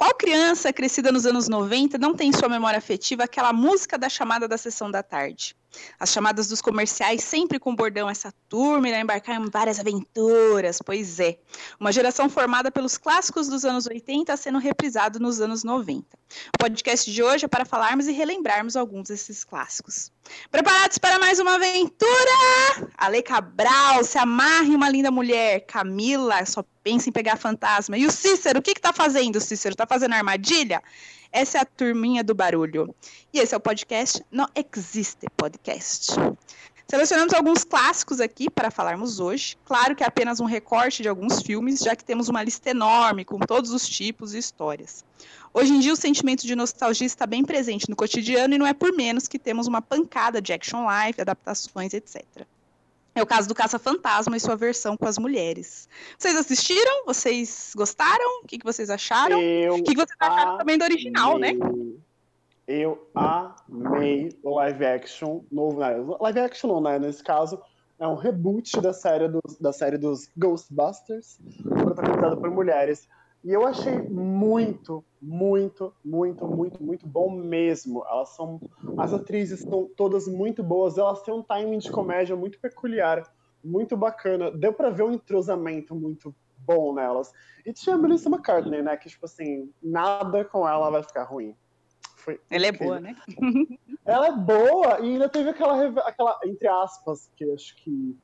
Qual 0.00 0.14
criança 0.14 0.72
crescida 0.72 1.12
nos 1.12 1.26
anos 1.26 1.46
90 1.46 1.98
não 1.98 2.14
tem 2.14 2.30
em 2.30 2.32
sua 2.32 2.48
memória 2.48 2.78
afetiva 2.78 3.24
aquela 3.24 3.52
música 3.52 3.98
da 3.98 4.08
chamada 4.08 4.48
da 4.48 4.56
sessão 4.56 4.90
da 4.90 5.02
tarde? 5.02 5.54
As 5.98 6.10
chamadas 6.10 6.48
dos 6.48 6.60
comerciais 6.60 7.22
sempre 7.22 7.58
com 7.58 7.74
bordão 7.74 8.08
essa 8.08 8.32
turma 8.48 8.88
irá 8.88 9.00
embarcar 9.00 9.40
em 9.40 9.50
várias 9.50 9.78
aventuras, 9.78 10.80
pois 10.84 11.20
é. 11.20 11.38
Uma 11.78 11.92
geração 11.92 12.28
formada 12.28 12.70
pelos 12.70 12.98
clássicos 12.98 13.48
dos 13.48 13.64
anos 13.64 13.86
80 13.86 14.36
sendo 14.36 14.58
reprisado 14.58 15.18
nos 15.20 15.40
anos 15.40 15.64
90. 15.64 16.04
O 16.54 16.58
podcast 16.58 17.10
de 17.10 17.22
hoje 17.22 17.44
é 17.44 17.48
para 17.48 17.64
falarmos 17.64 18.06
e 18.06 18.12
relembrarmos 18.12 18.76
alguns 18.76 19.08
desses 19.08 19.44
clássicos. 19.44 20.12
Preparados 20.50 20.98
para 20.98 21.18
mais 21.18 21.38
uma 21.38 21.54
aventura? 21.54 22.90
Ale 22.96 23.22
Cabral, 23.22 24.04
se 24.04 24.18
amarre 24.18 24.74
uma 24.74 24.88
linda 24.88 25.10
mulher. 25.10 25.60
Camila, 25.66 26.44
só 26.46 26.64
pensa 26.82 27.08
em 27.08 27.12
pegar 27.12 27.36
fantasma. 27.36 27.98
E 27.98 28.06
o 28.06 28.10
Cícero, 28.10 28.60
o 28.60 28.62
que 28.62 28.70
está 28.70 28.92
fazendo, 28.92 29.40
Cícero? 29.40 29.74
Está 29.74 29.86
fazendo 29.86 30.14
armadilha? 30.14 30.82
Essa 31.32 31.58
é 31.58 31.60
a 31.60 31.64
turminha 31.64 32.24
do 32.24 32.34
barulho. 32.34 32.92
E 33.32 33.38
esse 33.38 33.54
é 33.54 33.56
o 33.56 33.60
podcast 33.60 34.24
Não 34.32 34.48
Existe 34.54 35.26
Podcast. 35.36 36.14
Selecionamos 36.88 37.32
alguns 37.32 37.62
clássicos 37.62 38.20
aqui 38.20 38.50
para 38.50 38.68
falarmos 38.68 39.20
hoje. 39.20 39.56
Claro 39.64 39.94
que 39.94 40.02
é 40.02 40.06
apenas 40.06 40.40
um 40.40 40.44
recorte 40.44 41.02
de 41.02 41.08
alguns 41.08 41.40
filmes, 41.40 41.78
já 41.78 41.94
que 41.94 42.04
temos 42.04 42.28
uma 42.28 42.42
lista 42.42 42.70
enorme 42.70 43.24
com 43.24 43.38
todos 43.38 43.70
os 43.70 43.88
tipos 43.88 44.34
e 44.34 44.38
histórias. 44.38 45.04
Hoje 45.54 45.72
em 45.72 45.78
dia, 45.78 45.92
o 45.92 45.96
sentimento 45.96 46.44
de 46.44 46.56
nostalgia 46.56 47.06
está 47.06 47.26
bem 47.26 47.44
presente 47.44 47.88
no 47.88 47.94
cotidiano 47.94 48.54
e 48.54 48.58
não 48.58 48.66
é 48.66 48.74
por 48.74 48.92
menos 48.92 49.28
que 49.28 49.38
temos 49.38 49.68
uma 49.68 49.80
pancada 49.80 50.42
de 50.42 50.52
action 50.52 50.84
life, 50.90 51.20
adaptações, 51.20 51.94
etc. 51.94 52.24
É 53.14 53.22
o 53.22 53.26
caso 53.26 53.48
do 53.48 53.54
Caça-Fantasma 53.54 54.36
e 54.36 54.40
sua 54.40 54.56
versão 54.56 54.96
com 54.96 55.06
as 55.06 55.18
mulheres. 55.18 55.88
Vocês 56.16 56.36
assistiram? 56.36 57.04
Vocês 57.04 57.72
gostaram? 57.76 58.42
O 58.42 58.46
que, 58.46 58.58
que 58.58 58.64
vocês 58.64 58.88
acharam? 58.88 59.40
Eu 59.40 59.74
o 59.74 59.82
que, 59.82 59.94
que 59.94 59.96
vocês 59.96 60.16
acharam 60.20 60.58
também 60.58 60.78
do 60.78 60.84
original, 60.84 61.38
né? 61.38 61.52
Eu 62.68 63.04
amei 63.14 64.38
o 64.44 64.54
live 64.54 64.86
action 64.86 65.40
novo. 65.50 65.80
Né? 65.80 65.96
Live 66.20 66.38
action 66.38 66.68
não, 66.68 66.80
né? 66.80 66.98
Nesse 67.00 67.22
caso, 67.22 67.60
é 67.98 68.06
um 68.06 68.14
reboot 68.14 68.80
da 68.80 68.92
série 68.92 69.28
dos, 69.28 69.58
da 69.60 69.72
série 69.72 69.98
dos 69.98 70.30
Ghostbusters, 70.36 71.40
protagonizado 71.64 72.36
por 72.36 72.50
mulheres. 72.50 73.08
E 73.42 73.52
eu 73.52 73.66
achei 73.66 73.98
muito, 74.02 75.02
muito, 75.20 75.94
muito, 76.04 76.46
muito, 76.46 76.82
muito 76.82 77.06
bom 77.06 77.30
mesmo. 77.30 78.04
Elas 78.06 78.30
são. 78.30 78.60
As 78.98 79.14
atrizes 79.14 79.60
são 79.60 79.88
todas 79.96 80.28
muito 80.28 80.62
boas, 80.62 80.98
elas 80.98 81.22
têm 81.22 81.32
um 81.32 81.42
timing 81.42 81.78
de 81.78 81.90
comédia 81.90 82.36
muito 82.36 82.60
peculiar, 82.60 83.22
muito 83.64 83.96
bacana. 83.96 84.50
Deu 84.50 84.72
para 84.72 84.90
ver 84.90 85.04
um 85.04 85.12
entrosamento 85.12 85.94
muito 85.94 86.34
bom 86.58 86.94
nelas. 86.94 87.32
E 87.64 87.72
tinha 87.72 87.96
a 87.96 87.98
Melissa 87.98 88.28
McCartney, 88.28 88.82
né? 88.82 88.96
Que, 88.96 89.08
tipo 89.08 89.24
assim, 89.24 89.70
nada 89.82 90.44
com 90.44 90.68
ela 90.68 90.90
vai 90.90 91.02
ficar 91.02 91.24
ruim. 91.24 91.56
Foi 92.16 92.38
ela 92.50 92.66
é 92.66 92.72
boa, 92.72 93.00
né? 93.00 93.16
ela 94.04 94.26
é 94.28 94.32
boa 94.32 95.00
e 95.00 95.12
ainda 95.12 95.28
teve 95.28 95.48
aquela, 95.48 95.82
aquela 96.00 96.38
entre 96.44 96.68
aspas, 96.68 97.30
que 97.34 97.50
acho 97.52 97.74
que. 97.76 98.16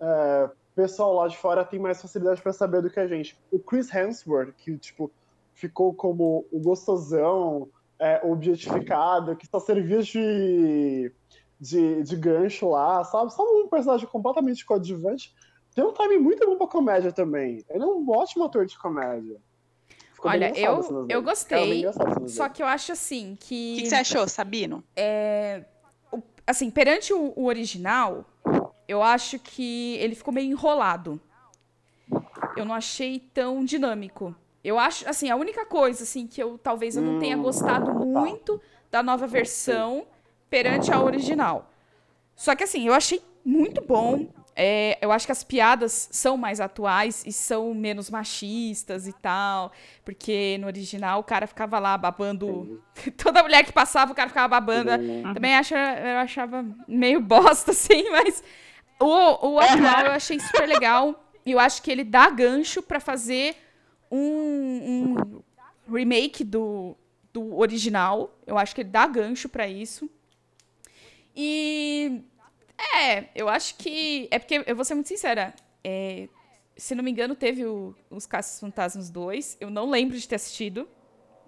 É, 0.00 0.50
pessoal 0.74 1.14
lá 1.14 1.28
de 1.28 1.36
fora 1.36 1.64
tem 1.64 1.78
mais 1.78 2.00
facilidade 2.00 2.42
para 2.42 2.52
saber 2.52 2.82
do 2.82 2.90
que 2.90 3.00
a 3.00 3.06
gente. 3.06 3.38
O 3.50 3.58
Chris 3.58 3.92
Hemsworth, 3.92 4.52
que, 4.56 4.76
tipo, 4.76 5.10
ficou 5.54 5.94
como 5.94 6.44
o 6.50 6.60
gostosão, 6.60 7.68
é, 7.98 8.20
objetificado, 8.24 9.36
que 9.36 9.46
só 9.46 9.60
servia 9.60 10.02
de, 10.02 11.12
de, 11.60 12.02
de 12.02 12.16
gancho 12.16 12.68
lá, 12.70 13.04
sabe? 13.04 13.32
Só 13.32 13.42
um 13.42 13.68
personagem 13.68 14.06
completamente 14.06 14.64
coadjuvante. 14.64 15.34
Tem 15.74 15.84
um 15.84 15.92
time 15.92 16.18
muito 16.18 16.46
bom 16.46 16.56
pra 16.56 16.66
comédia 16.66 17.12
também. 17.12 17.64
Ele 17.68 17.82
é 17.82 17.86
um 17.86 18.08
ótimo 18.10 18.44
ator 18.44 18.66
de 18.66 18.78
comédia. 18.78 19.36
Ficou 20.12 20.30
Olha, 20.30 20.52
eu, 20.58 21.06
eu 21.08 21.22
gostei, 21.22 21.84
só 22.26 22.48
que 22.48 22.62
eu 22.62 22.66
acho 22.66 22.92
assim 22.92 23.36
que... 23.38 23.72
O 23.72 23.76
que, 23.76 23.82
que, 23.82 23.88
você 23.88 23.96
achou, 23.96 24.28
Sabino? 24.28 24.82
É, 24.96 25.64
assim, 26.46 26.70
perante 26.70 27.12
o, 27.12 27.32
o 27.36 27.46
original, 27.46 28.24
eu 28.86 29.02
acho 29.02 29.38
que 29.38 29.96
ele 29.96 30.14
ficou 30.14 30.32
meio 30.32 30.50
enrolado. 30.50 31.20
Eu 32.56 32.64
não 32.64 32.74
achei 32.74 33.18
tão 33.18 33.64
dinâmico. 33.64 34.34
Eu 34.62 34.78
acho, 34.78 35.08
assim, 35.08 35.30
a 35.30 35.36
única 35.36 35.66
coisa, 35.66 36.04
assim, 36.04 36.26
que 36.26 36.42
eu 36.42 36.58
talvez 36.58 36.96
eu 36.96 37.02
não 37.02 37.18
tenha 37.18 37.36
hum, 37.36 37.42
gostado 37.42 37.86
tá. 37.86 37.92
muito 37.92 38.60
da 38.90 39.02
nova 39.02 39.26
versão 39.26 40.06
perante 40.48 40.92
a 40.92 41.02
original. 41.02 41.70
Só 42.34 42.54
que, 42.54 42.64
assim, 42.64 42.86
eu 42.86 42.94
achei 42.94 43.22
muito 43.44 43.82
bom. 43.82 44.26
É, 44.56 44.96
eu 45.00 45.10
acho 45.10 45.26
que 45.26 45.32
as 45.32 45.42
piadas 45.42 46.08
são 46.12 46.36
mais 46.36 46.60
atuais 46.60 47.24
e 47.26 47.32
são 47.32 47.74
menos 47.74 48.08
machistas 48.08 49.06
e 49.06 49.12
tal. 49.12 49.72
Porque 50.04 50.56
no 50.60 50.66
original 50.66 51.20
o 51.20 51.24
cara 51.24 51.46
ficava 51.46 51.78
lá 51.78 51.98
babando. 51.98 52.82
Toda 53.18 53.42
mulher 53.42 53.64
que 53.64 53.72
passava, 53.72 54.12
o 54.12 54.14
cara 54.14 54.28
ficava 54.28 54.48
babando. 54.48 54.90
Também 55.34 55.56
acho, 55.56 55.74
eu 55.74 56.18
achava 56.18 56.64
meio 56.86 57.20
bosta, 57.20 57.72
assim, 57.72 58.10
mas 58.10 58.42
o, 59.00 59.54
o 59.54 59.58
atual 59.58 60.06
eu 60.06 60.12
achei 60.12 60.38
super 60.40 60.68
legal. 60.68 61.20
E 61.46 61.52
eu 61.52 61.58
acho 61.58 61.82
que 61.82 61.90
ele 61.90 62.04
dá 62.04 62.30
gancho 62.30 62.82
para 62.82 62.98
fazer 62.98 63.56
um, 64.10 65.16
um, 65.16 65.94
remake 65.94 66.42
do, 66.42 66.96
do 67.32 67.58
original. 67.58 68.38
Eu 68.46 68.56
acho 68.56 68.74
que 68.74 68.80
ele 68.80 68.88
dá 68.88 69.06
gancho 69.06 69.48
para 69.48 69.68
isso. 69.68 70.08
E. 71.36 72.22
É, 72.96 73.26
eu 73.34 73.48
acho 73.48 73.76
que. 73.76 74.28
É 74.30 74.38
porque, 74.38 74.64
eu 74.66 74.74
vou 74.74 74.84
ser 74.84 74.94
muito 74.94 75.08
sincera. 75.08 75.54
É, 75.82 76.28
se 76.76 76.94
não 76.94 77.04
me 77.04 77.10
engano, 77.10 77.34
teve 77.34 77.64
o, 77.66 77.94
os 78.10 78.26
Caças 78.26 78.58
Fantasmas 78.58 79.10
2. 79.10 79.58
Eu 79.60 79.70
não 79.70 79.90
lembro 79.90 80.16
de 80.16 80.26
ter 80.26 80.36
assistido. 80.36 80.88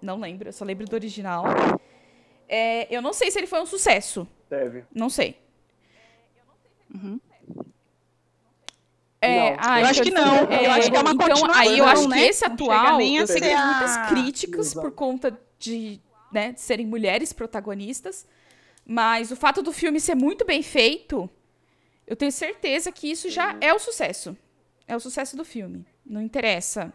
Não 0.01 0.19
lembro, 0.19 0.47
eu 0.47 0.53
só 0.53 0.63
lembro 0.63 0.85
do 0.85 0.93
original. 0.93 1.45
É, 2.47 2.93
eu 2.95 3.01
não 3.01 3.13
sei 3.13 3.31
se 3.31 3.39
ele 3.39 3.47
foi 3.47 3.59
um 3.61 3.65
sucesso. 3.65 4.27
Teve. 4.47 4.85
Não 4.93 5.09
sei. 5.09 5.37
Uhum. 6.93 7.19
É, 9.27 9.57
ah, 9.59 9.81
eu 9.81 9.85
acho 9.87 10.01
que 10.01 10.11
não. 10.11 10.35
É, 10.51 10.65
eu 10.65 10.71
acho 10.71 10.91
que 10.91 10.97
é 10.97 10.99
uma 10.99 11.11
então, 11.11 11.51
aí 11.53 11.77
eu 11.77 11.85
acho 11.85 12.07
né? 12.07 12.17
que 12.17 12.23
esse 12.23 12.45
atual 12.45 13.01
eu 13.01 13.27
sei 13.27 13.35
que 13.35 13.47
teve 13.47 13.61
muitas 13.61 14.09
críticas 14.09 14.67
Exato. 14.67 14.81
por 14.81 14.95
conta 14.95 15.39
de, 15.59 15.99
né, 16.31 16.51
de 16.53 16.61
serem 16.61 16.85
mulheres 16.85 17.33
protagonistas, 17.33 18.25
mas 18.85 19.31
o 19.31 19.35
fato 19.35 19.61
do 19.61 19.71
filme 19.71 19.99
ser 19.99 20.15
muito 20.15 20.45
bem 20.45 20.61
feito, 20.61 21.29
eu 22.05 22.15
tenho 22.15 22.31
certeza 22.31 22.91
que 22.91 23.09
isso 23.11 23.29
já 23.29 23.53
uhum. 23.53 23.59
é 23.61 23.73
o 23.73 23.79
sucesso. 23.79 24.37
É 24.87 24.95
o 24.95 24.99
sucesso 24.99 25.35
do 25.35 25.43
filme. 25.43 25.85
Não 26.05 26.21
interessa. 26.21 26.93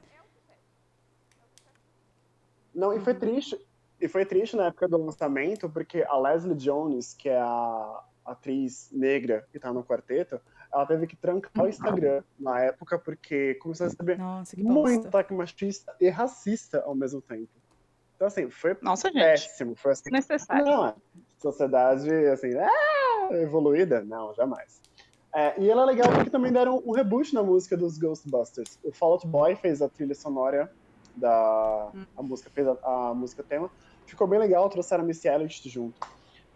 Não, 2.74 2.96
e 2.96 3.00
foi 3.00 3.14
triste. 3.14 3.58
E 4.00 4.08
foi 4.08 4.24
triste 4.24 4.56
na 4.56 4.66
época 4.66 4.88
do 4.88 4.96
lançamento, 4.96 5.68
porque 5.68 6.02
a 6.02 6.18
Leslie 6.18 6.56
Jones, 6.56 7.14
que 7.14 7.28
é 7.28 7.38
a 7.38 8.04
atriz 8.24 8.88
negra 8.90 9.46
que 9.52 9.58
tá 9.58 9.72
no 9.72 9.84
quarteto, 9.84 10.40
ela 10.72 10.86
teve 10.86 11.06
que 11.06 11.16
trancar 11.16 11.64
o 11.64 11.68
Instagram 11.68 12.22
na 12.38 12.60
época 12.60 12.98
porque 12.98 13.54
começou 13.56 13.86
a 13.86 13.90
receber 13.90 14.18
Nossa, 14.18 14.56
muito 14.56 15.08
ataque 15.08 15.34
machista 15.34 15.94
e 16.00 16.08
racista 16.08 16.82
ao 16.86 16.94
mesmo 16.94 17.20
tempo. 17.20 17.50
Então, 18.16 18.26
assim, 18.26 18.48
foi 18.48 18.76
Nossa, 18.80 19.12
péssimo. 19.12 19.70
Gente, 19.70 19.80
foi 19.80 19.92
assim, 19.92 20.10
necessário. 20.10 20.64
Não, 20.64 20.94
sociedade, 21.38 22.08
assim, 22.28 22.50
ah, 22.56 23.28
evoluída? 23.32 24.02
Não, 24.02 24.32
jamais. 24.34 24.80
É, 25.34 25.60
e 25.60 25.70
ela 25.70 25.82
é 25.82 25.86
legal 25.86 26.10
porque 26.12 26.30
também 26.30 26.52
deram 26.52 26.82
um 26.86 26.92
reboot 26.92 27.34
na 27.34 27.42
música 27.42 27.76
dos 27.76 27.98
Ghostbusters. 27.98 28.78
O 28.84 28.92
Fall 28.92 29.12
Out 29.12 29.26
Boy 29.26 29.56
fez 29.56 29.82
a 29.82 29.88
trilha 29.88 30.14
sonora 30.14 30.70
da 31.16 31.90
hum. 31.94 32.04
a 32.16 32.22
música, 32.22 32.50
fez 32.50 32.66
a, 32.66 32.76
a 32.82 33.14
música 33.14 33.42
tema. 33.42 33.70
Ficou 34.06 34.26
bem 34.26 34.38
legal, 34.38 34.68
trouxeram 34.68 35.04
a 35.04 35.06
Missy 35.06 35.28
Elliott 35.28 35.68
junto. 35.68 36.06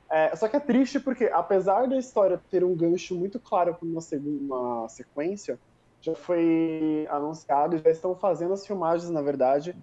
É, 0.09 0.34
só 0.37 0.49
que 0.49 0.56
é 0.56 0.61
triste 0.61 1.00
porque, 1.00 1.25
apesar 1.27 1.89
da 1.89 1.97
história 1.97 2.41
ter 2.50 2.62
um 2.62 2.75
gancho 2.75 3.15
muito 3.15 3.41
claro 3.41 3.75
para 3.75 3.87
uma, 3.87 4.00
uma 4.25 4.89
sequência, 4.89 5.59
já 6.00 6.15
foi 6.15 7.06
anunciado, 7.11 7.78
já 7.78 7.91
estão 7.91 8.15
fazendo 8.15 8.55
as 8.55 8.65
filmagens, 8.65 9.11
na 9.11 9.21
verdade, 9.21 9.75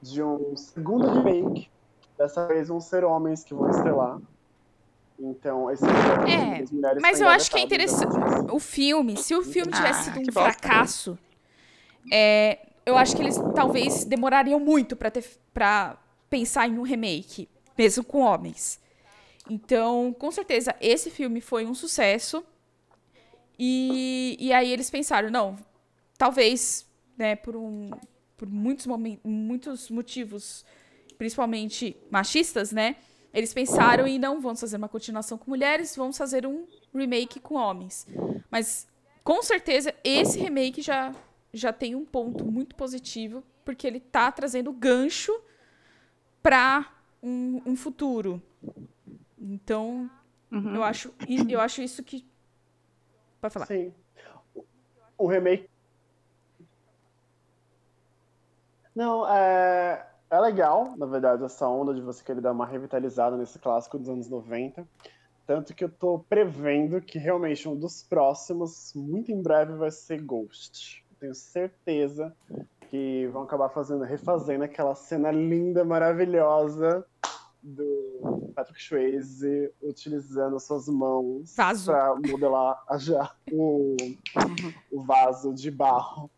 de 0.00 0.22
um 0.22 0.56
segundo 0.56 1.08
remake. 1.08 1.68
Dessa 2.16 2.46
vez 2.46 2.68
vão 2.68 2.80
ser 2.80 3.04
homens 3.04 3.42
que 3.42 3.52
vão 3.52 3.68
estrelar. 3.68 4.20
Então, 5.18 5.70
esse 5.70 5.84
é, 5.84 6.64
mulheres 6.72 7.02
Mas 7.02 7.20
eu 7.20 7.28
acho 7.28 7.50
que 7.50 7.58
é 7.58 7.62
interessante. 7.62 8.14
O 8.52 8.58
filme, 8.58 9.16
se 9.16 9.34
o 9.34 9.42
filme 9.42 9.72
tivesse 9.72 10.10
ah, 10.10 10.14
sido 10.14 10.20
um 10.20 10.32
fracasso, 10.32 11.18
é, 12.12 12.58
eu 12.84 12.96
acho 12.96 13.16
que 13.16 13.22
eles 13.22 13.36
talvez 13.54 14.04
demorariam 14.04 14.58
muito 14.58 14.96
para 14.96 15.96
pensar 16.28 16.68
em 16.68 16.78
um 16.78 16.82
remake, 16.82 17.48
mesmo 17.76 18.04
com 18.04 18.20
homens. 18.20 18.81
Então, 19.52 20.14
com 20.18 20.30
certeza, 20.30 20.74
esse 20.80 21.10
filme 21.10 21.42
foi 21.42 21.66
um 21.66 21.74
sucesso. 21.74 22.42
E, 23.58 24.34
e 24.40 24.50
aí 24.50 24.72
eles 24.72 24.88
pensaram, 24.88 25.30
não, 25.30 25.58
talvez, 26.16 26.88
né, 27.18 27.36
por, 27.36 27.54
um, 27.54 27.90
por 28.34 28.48
muitos, 28.48 28.86
muitos 29.22 29.90
motivos, 29.90 30.64
principalmente 31.18 31.94
machistas, 32.10 32.72
né? 32.72 32.96
Eles 33.34 33.52
pensaram 33.52 34.08
e 34.08 34.18
não 34.18 34.40
vamos 34.40 34.58
fazer 34.58 34.78
uma 34.78 34.88
continuação 34.88 35.36
com 35.36 35.50
mulheres, 35.50 35.94
vamos 35.94 36.16
fazer 36.16 36.46
um 36.46 36.66
remake 36.94 37.38
com 37.38 37.56
homens. 37.56 38.06
Mas 38.50 38.88
com 39.22 39.42
certeza 39.42 39.94
esse 40.02 40.38
remake 40.38 40.80
já, 40.80 41.14
já 41.52 41.74
tem 41.74 41.94
um 41.94 42.06
ponto 42.06 42.44
muito 42.46 42.74
positivo, 42.74 43.44
porque 43.66 43.86
ele 43.86 44.00
tá 44.00 44.32
trazendo 44.32 44.72
gancho 44.72 45.32
para 46.42 46.90
um, 47.22 47.60
um, 47.66 47.76
futuro. 47.76 48.42
Então, 49.42 50.08
uhum. 50.52 50.76
eu, 50.76 50.84
acho, 50.84 51.12
eu 51.48 51.60
acho 51.60 51.82
isso 51.82 52.02
que. 52.04 52.24
Pode 53.40 53.52
falar. 53.52 53.66
Sim. 53.66 53.92
O 55.18 55.26
remake. 55.26 55.68
Não, 58.94 59.28
é, 59.28 60.06
é 60.30 60.38
legal, 60.38 60.96
na 60.96 61.06
verdade, 61.06 61.42
essa 61.42 61.66
onda 61.66 61.92
de 61.92 62.00
você 62.00 62.22
querer 62.22 62.40
dar 62.40 62.52
uma 62.52 62.66
revitalizada 62.66 63.36
nesse 63.36 63.58
clássico 63.58 63.98
dos 63.98 64.08
anos 64.08 64.28
90. 64.28 64.86
Tanto 65.44 65.74
que 65.74 65.82
eu 65.82 65.90
tô 65.90 66.20
prevendo 66.20 67.00
que 67.00 67.18
realmente 67.18 67.68
um 67.68 67.74
dos 67.74 68.02
próximos, 68.02 68.92
muito 68.94 69.32
em 69.32 69.42
breve, 69.42 69.74
vai 69.74 69.90
ser 69.90 70.22
Ghost. 70.22 71.04
Tenho 71.18 71.34
certeza 71.34 72.34
que 72.90 73.26
vão 73.32 73.42
acabar 73.42 73.70
fazendo, 73.70 74.04
refazendo 74.04 74.62
aquela 74.62 74.94
cena 74.94 75.32
linda, 75.32 75.84
maravilhosa 75.84 77.04
do 77.62 78.52
Patrick 78.54 78.82
Swayze 78.82 79.70
utilizando 79.80 80.58
suas 80.58 80.88
mãos 80.88 81.54
para 81.54 82.14
modelar 82.16 82.82
a, 82.88 83.30
o, 83.52 83.96
o 84.90 85.02
vaso 85.02 85.54
de 85.54 85.70
barro. 85.70 86.30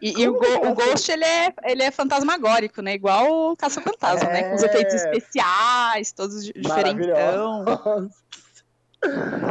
E, 0.00 0.22
e 0.22 0.28
o, 0.28 0.34
o, 0.34 0.74
Ghost, 0.74 1.10
ele 1.10 1.24
é, 1.24 1.52
ele 1.64 1.82
é 1.82 1.90
fantasmagórico, 1.90 2.80
né? 2.80 2.94
Igual 2.94 3.52
o 3.52 3.56
Caça-Fantasma, 3.56 4.28
é... 4.30 4.32
né? 4.32 4.48
Com 4.48 4.54
os 4.54 4.62
efeitos 4.62 4.94
especiais, 4.94 6.12
todos 6.12 6.44
diferentão. 6.44 7.64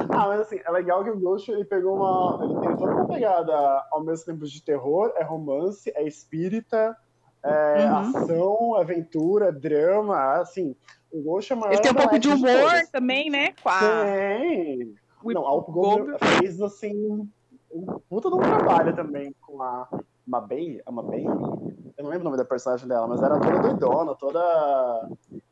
ah, 0.09 0.27
mas 0.27 0.41
assim, 0.41 0.59
é 0.63 0.71
legal 0.71 1.03
que 1.03 1.09
o 1.09 1.19
Ghost, 1.19 1.51
ele 1.51 1.65
pegou 1.65 1.95
uma... 1.95 2.43
Ele 2.43 2.59
tem 2.61 2.77
toda 2.77 2.91
uma 2.93 3.07
pegada 3.07 3.53
ao 3.91 4.03
mesmo 4.03 4.25
tempo 4.25 4.45
de 4.45 4.61
terror, 4.61 5.11
é 5.15 5.23
romance, 5.23 5.91
é 5.95 6.03
espírita, 6.07 6.95
é 7.43 7.85
uhum. 7.85 7.97
ação, 7.97 8.75
aventura, 8.75 9.51
drama, 9.51 10.39
assim... 10.39 10.75
O 11.09 11.21
Ghost 11.21 11.53
é 11.53 11.55
maior 11.55 11.71
Ele 11.71 11.81
tem 11.81 11.91
um 11.91 11.95
pouco 11.95 12.19
de 12.19 12.27
humor 12.27 12.83
de 12.83 12.91
também, 12.91 13.29
né? 13.29 13.53
Com 13.63 13.69
a... 13.69 13.79
Tem! 13.79 14.93
Não, 15.23 15.47
a 15.47 15.61
Gold 15.61 16.17
fez, 16.19 16.61
assim, 16.61 17.27
um 17.71 17.85
puta 18.09 18.29
de 18.29 18.35
um 18.35 18.39
trabalho 18.39 18.95
também 18.95 19.33
com 19.41 19.61
a 19.61 19.87
Mabey, 20.25 20.81
a 20.85 20.91
Mabey, 20.91 21.25
eu 21.25 22.03
não 22.03 22.09
lembro 22.09 22.21
o 22.21 22.23
nome 22.25 22.37
da 22.37 22.45
personagem 22.45 22.87
dela, 22.87 23.07
mas 23.07 23.21
era 23.21 23.39
toda 23.39 23.59
doidona, 23.59 24.15
toda... 24.15 25.09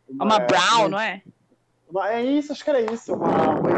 Uma, 0.10 0.26
uma 0.26 0.40
Brown, 0.40 0.90
não 0.90 1.00
é? 1.00 1.24
Uma, 1.90 2.12
é 2.12 2.22
isso, 2.22 2.52
acho 2.52 2.64
que 2.64 2.70
era 2.70 2.81
isso, 2.81 3.14
uma 3.16 3.28
mãe 3.62 3.74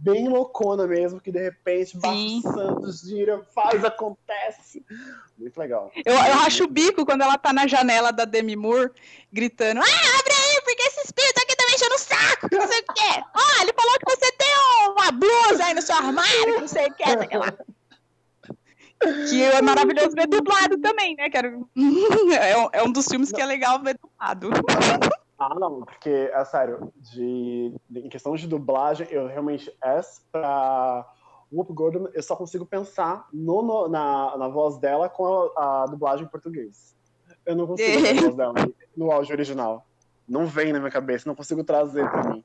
bem 0.00 0.28
loucona 0.28 0.86
mesmo, 0.86 1.20
que 1.20 1.32
de 1.32 1.40
repente 1.40 1.96
bate 1.98 2.42
Santos, 2.42 3.00
gira, 3.00 3.42
faz, 3.54 3.84
acontece. 3.84 4.84
Muito 5.36 5.58
legal. 5.58 5.90
Eu, 6.04 6.14
eu 6.14 6.34
acho 6.40 6.64
o 6.64 6.68
bico 6.68 7.04
quando 7.04 7.22
ela 7.22 7.36
tá 7.36 7.52
na 7.52 7.66
janela 7.66 8.12
da 8.12 8.24
Demi 8.24 8.56
Moore, 8.56 8.90
gritando, 9.32 9.80
ah, 9.80 10.18
abre 10.18 10.32
aí, 10.32 10.60
porque 10.64 10.82
esse 10.82 11.00
espírito 11.00 11.38
aqui 11.38 11.56
tá 11.56 11.64
me 11.66 11.74
enchendo 11.74 11.94
o 11.94 11.98
saco, 11.98 12.48
não 12.52 12.68
sei 12.68 12.80
o 12.80 12.94
quê. 12.94 13.24
Ah, 13.58 13.62
ele 13.62 13.72
falou 13.72 13.98
que 13.98 14.16
você 14.16 14.32
tem 14.32 14.48
uma 14.88 15.10
blusa 15.10 15.64
aí 15.64 15.74
no 15.74 15.82
seu 15.82 15.96
armário, 15.96 16.60
não 16.60 16.68
sei 16.68 16.86
o 16.86 16.94
quê, 16.94 17.04
sei 17.04 17.38
lá. 17.38 17.52
Que 19.28 19.42
é 19.42 19.62
maravilhoso 19.62 20.10
ver 20.10 20.26
dublado 20.26 20.78
também, 20.78 21.14
né? 21.16 21.30
Quero... 21.30 21.68
É, 22.72 22.82
um 22.82 22.92
dos 22.92 23.06
filmes 23.06 23.32
que 23.32 23.40
é 23.40 23.46
legal 23.46 23.80
ver 23.82 23.98
dublado. 23.98 24.50
Ah, 25.38 25.54
não, 25.54 25.82
porque, 25.82 26.30
é 26.32 26.44
sério, 26.44 26.92
de, 26.96 27.72
de, 27.88 28.00
em 28.00 28.08
questão 28.08 28.34
de 28.34 28.48
dublagem, 28.48 29.06
eu 29.08 29.28
realmente, 29.28 29.72
essa 29.80 30.20
pra 30.32 31.08
Whoop 31.52 31.72
Gordon, 31.72 32.08
eu 32.12 32.22
só 32.22 32.34
consigo 32.34 32.66
pensar 32.66 33.28
no, 33.32 33.62
no, 33.62 33.88
na, 33.88 34.36
na 34.36 34.48
voz 34.48 34.78
dela 34.78 35.08
com 35.08 35.50
a, 35.56 35.84
a, 35.84 35.86
dublagem 35.86 36.26
em 36.26 36.28
português. 36.28 36.96
Eu 37.46 37.54
não 37.54 37.68
consigo 37.68 37.88
ver 38.02 38.18
a 38.18 38.20
voz 38.20 38.34
dela 38.34 38.54
no 38.96 39.12
áudio 39.12 39.32
original. 39.32 39.86
Não 40.28 40.44
vem 40.44 40.72
na 40.72 40.80
minha 40.80 40.90
cabeça, 40.90 41.28
não 41.28 41.36
consigo 41.36 41.62
trazer 41.62 42.10
pra 42.10 42.30
mim. 42.30 42.44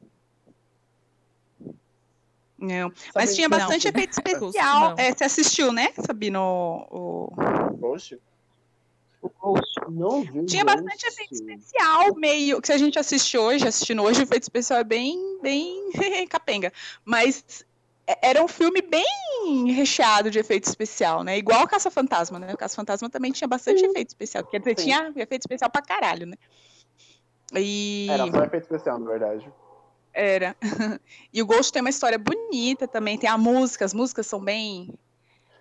Não. 2.60 2.94
Mas 3.13 3.36
tinha 3.36 3.50
bastante 3.50 3.86
não. 3.86 3.89
efeito 3.89 4.13
especial. 4.13 4.96
É, 4.98 5.12
você 5.12 5.24
assistiu, 5.25 5.74
né, 5.74 5.92
Sabino? 5.98 6.88
O... 6.89 7.34
O 9.24 9.30
Ghost. 9.30 9.80
Não 9.90 10.22
vi 10.22 10.46
Tinha 10.46 10.66
bastante 10.66 11.06
efeito 11.08 11.34
especial, 11.34 12.14
meio. 12.16 12.60
Que 12.60 12.68
se 12.68 12.74
a 12.74 12.78
gente 12.78 13.00
assistiu 13.00 13.42
hoje, 13.42 13.66
assistindo 13.66 14.04
hoje, 14.04 14.20
o 14.20 14.24
efeito 14.24 14.44
especial 14.44 14.80
é 14.80 14.84
bem, 14.84 15.40
bem 15.42 15.90
capenga. 16.28 16.74
Mas 17.06 17.66
é, 18.06 18.30
era 18.30 18.44
um 18.44 18.48
filme 18.50 18.81
bem 18.81 19.72
recheado 19.72 20.30
de 20.30 20.40
efeito 20.40 20.66
especial, 20.66 21.24
né? 21.24 21.38
Igual 21.38 21.64
o 21.64 21.68
Caça-Fantasma, 21.68 22.38
né? 22.38 22.54
O 22.54 22.58
Caça-Fantasma 22.58 23.10
também 23.10 23.31
tinha 23.31 23.48
bastante 23.48 23.80
Sim. 23.80 23.88
efeito 23.88 24.10
especial. 24.10 24.44
Quer 24.46 24.60
dizer, 24.60 24.78
Sim. 24.78 24.86
tinha 24.86 25.14
efeito 25.16 25.42
especial 25.44 25.70
pra 25.72 25.81
caralho, 25.81 26.28
né? 26.28 26.36
E... 27.56 28.08
Era 28.10 28.30
só 28.30 28.44
efeito 28.44 28.64
especial, 28.64 29.00
na 29.00 29.10
verdade. 29.10 29.50
Era. 30.14 30.56
E 31.34 31.42
o 31.42 31.46
Ghost 31.48 31.72
tem 31.72 31.81
uma 31.81 31.90
história 31.90 32.20
bonita 32.20 32.88
também, 32.88 33.18
tem 33.18 33.30
a 33.30 33.38
música, 33.38 33.86
as 33.86 33.94
músicas 33.94 34.28
são 34.28 34.40
bem 34.40 34.94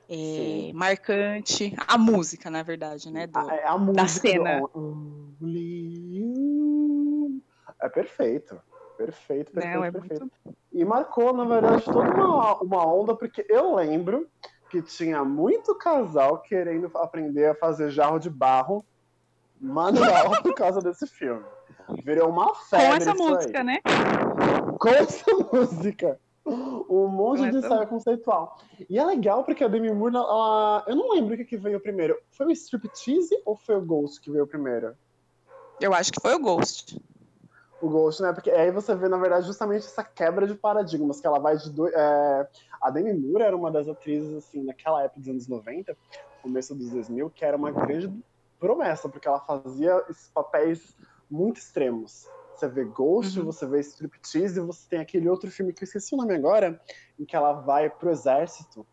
é, 0.09 0.73
marcante. 0.75 1.75
A 1.87 1.97
música, 1.97 2.51
na 2.51 2.63
verdade, 2.63 3.11
né? 3.11 3.27
Do, 3.27 3.39
a, 3.39 3.71
a 3.71 3.79
música 3.79 4.03
da 4.03 4.09
cena. 4.09 4.63
É 7.81 7.89
perfeito. 7.89 8.61
Perfeito, 8.97 9.51
perfeito, 9.53 9.77
Não, 9.77 9.85
é 9.85 9.91
perfeito. 9.91 10.21
Muito... 10.21 10.59
E 10.73 10.85
marcou, 10.85 11.33
na 11.33 11.45
verdade, 11.45 11.85
toda 11.85 12.11
uma, 12.15 12.63
uma 12.63 12.87
onda, 12.87 13.17
porque 13.17 13.45
eu 13.49 13.75
lembro 13.75 14.29
que 14.71 14.81
tinha 14.81 15.25
muito 15.25 15.75
casal 15.75 16.39
querendo 16.39 16.91
aprender 16.95 17.47
a 17.47 17.55
fazer 17.55 17.91
jarro 17.91 18.19
de 18.19 18.31
barro 18.31 18.85
manual 19.61 20.43
por 20.43 20.55
causa 20.55 20.81
desse 20.81 21.07
filme. 21.07 21.45
Virou 22.05 22.31
uma 22.31 22.55
febre. 22.55 22.87
Com 22.87 22.95
essa 22.95 23.15
música, 23.15 23.59
aí. 23.59 23.65
né? 23.65 23.79
Com 24.79 24.89
essa 24.89 25.25
música. 25.53 26.21
Um 27.13 27.17
monte 27.17 27.51
de 27.51 27.59
ensaio 27.59 27.87
conceitual. 27.87 28.59
E 28.89 28.99
é 28.99 29.05
legal 29.05 29.45
porque 29.45 29.63
a 29.63 29.69
Demi 29.69 29.93
Moore, 29.93 30.17
ela, 30.17 30.83
eu 30.87 30.97
não 30.97 31.13
lembro 31.13 31.35
o 31.35 31.37
que, 31.37 31.45
que 31.45 31.59
veio 31.59 31.79
primeiro. 31.79 32.19
Foi 32.31 32.47
o 32.47 32.51
Striptease 32.51 33.39
ou 33.45 33.55
foi 33.55 33.77
o 33.77 33.83
Ghost 33.83 34.19
que 34.19 34.31
veio 34.31 34.47
primeiro? 34.47 34.97
Eu 35.79 35.93
acho 35.93 36.11
que 36.11 36.21
foi 36.21 36.35
o 36.35 36.39
Ghost. 36.39 36.99
O 37.83 37.89
Ghost, 37.91 38.23
né? 38.23 38.33
Porque 38.33 38.51
aí 38.51 38.71
você 38.71 38.95
vê, 38.95 39.09
na 39.09 39.19
verdade, 39.19 39.47
justamente 39.47 39.85
essa 39.85 40.03
quebra 40.03 40.47
de 40.47 40.55
paradigmas, 40.55 41.21
que 41.21 41.27
ela 41.27 41.39
vai 41.39 41.59
de 41.59 41.69
dois. 41.69 41.93
É... 41.93 42.49
A 42.81 42.91
Demi 42.91 43.13
Moore 43.13 43.45
era 43.45 43.57
uma 43.57 43.71
das 43.71 43.89
atrizes, 43.89 44.35
assim, 44.35 44.63
naquela 44.63 45.03
época 45.03 45.21
dos 45.21 45.29
anos 45.29 45.49
90, 45.49 45.95
começo 46.43 46.75
dos 46.75 46.91
2000, 46.91 47.29
que 47.31 47.45
era 47.45 47.57
uma 47.57 47.71
grande 47.71 48.11
promessa, 48.59 49.09
porque 49.09 49.29
ela 49.29 49.41
fazia 49.41 50.03
esses 50.09 50.29
papéis 50.29 50.97
muito 51.31 51.59
extremos. 51.59 52.27
Você 52.63 52.69
vê 52.69 52.85
Ghost, 52.85 53.41
uhum. 53.41 53.47
você 53.47 53.67
vê 53.67 53.81
Striptease, 53.81 54.61
e 54.61 54.63
você 54.63 54.89
tem 54.89 55.01
aquele 55.01 55.29
outro 55.29 55.51
filme 55.51 55.73
que 55.73 55.83
eu 55.83 55.85
esqueci 55.85 56.15
o 56.15 56.19
nome 56.19 56.33
agora, 56.33 56.81
em 57.19 57.25
que 57.25 57.35
ela 57.35 57.55
vai 57.55 57.91
pro 57.91 58.11
exército. 58.11 58.87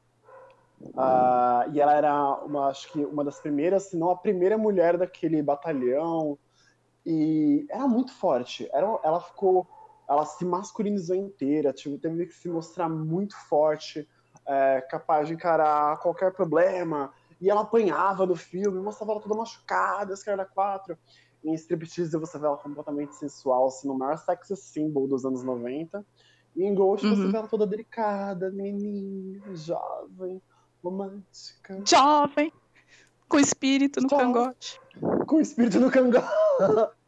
Uh, 0.81 1.69
e 1.71 1.79
ela 1.79 1.93
era, 1.93 2.33
uma, 2.43 2.69
acho 2.69 2.91
que, 2.91 3.05
uma 3.05 3.23
das 3.23 3.39
primeiras, 3.39 3.83
se 3.83 3.97
não 3.97 4.09
a 4.09 4.17
primeira 4.17 4.57
mulher 4.57 4.97
daquele 4.97 5.43
batalhão. 5.43 6.38
E 7.05 7.67
era 7.69 7.88
muito 7.88 8.11
forte. 8.11 8.67
Era, 8.73 8.88
ela 9.03 9.21
ficou. 9.21 9.67
Ela 10.09 10.25
se 10.25 10.43
masculinizou 10.43 11.15
inteira, 11.15 11.71
tipo, 11.71 11.95
teve 11.99 12.25
que 12.25 12.33
se 12.33 12.49
mostrar 12.49 12.89
muito 12.89 13.38
forte, 13.47 14.09
é, 14.47 14.81
capaz 14.81 15.27
de 15.27 15.35
encarar 15.35 15.99
qualquer 15.99 16.33
problema. 16.33 17.13
E 17.39 17.51
ela 17.51 17.61
apanhava 17.61 18.25
no 18.25 18.35
filme, 18.35 18.81
mostrava 18.81 19.11
ela 19.11 19.21
toda 19.21 19.35
machucada, 19.35 20.13
esse 20.13 20.25
cara 20.25 20.43
quatro. 20.43 20.97
Em 21.43 21.53
striptease 21.53 22.17
você 22.17 22.38
vê 22.38 22.46
ela 22.46 22.58
completamente 22.58 23.15
sensual, 23.15 23.67
assim, 23.67 23.88
no 23.88 23.98
maior 23.98 24.17
sex 24.17 24.48
symbol 24.60 25.08
dos 25.08 25.25
anos 25.25 25.43
90. 25.43 26.05
E 26.55 26.63
em 26.63 26.75
Ghost 26.75 27.05
uhum. 27.05 27.15
você 27.15 27.31
vê 27.31 27.38
ela 27.38 27.48
toda 27.48 27.65
delicada, 27.65 28.51
menininha, 28.51 29.41
jovem, 29.55 30.41
romântica. 30.84 31.81
Jovem! 31.86 32.51
Com 33.27 33.39
espírito 33.39 34.01
no 34.01 34.10
jovem. 34.10 34.25
cangote. 34.25 34.81
Com 35.27 35.39
espírito 35.39 35.79
no 35.79 35.91
cangote. 35.91 36.27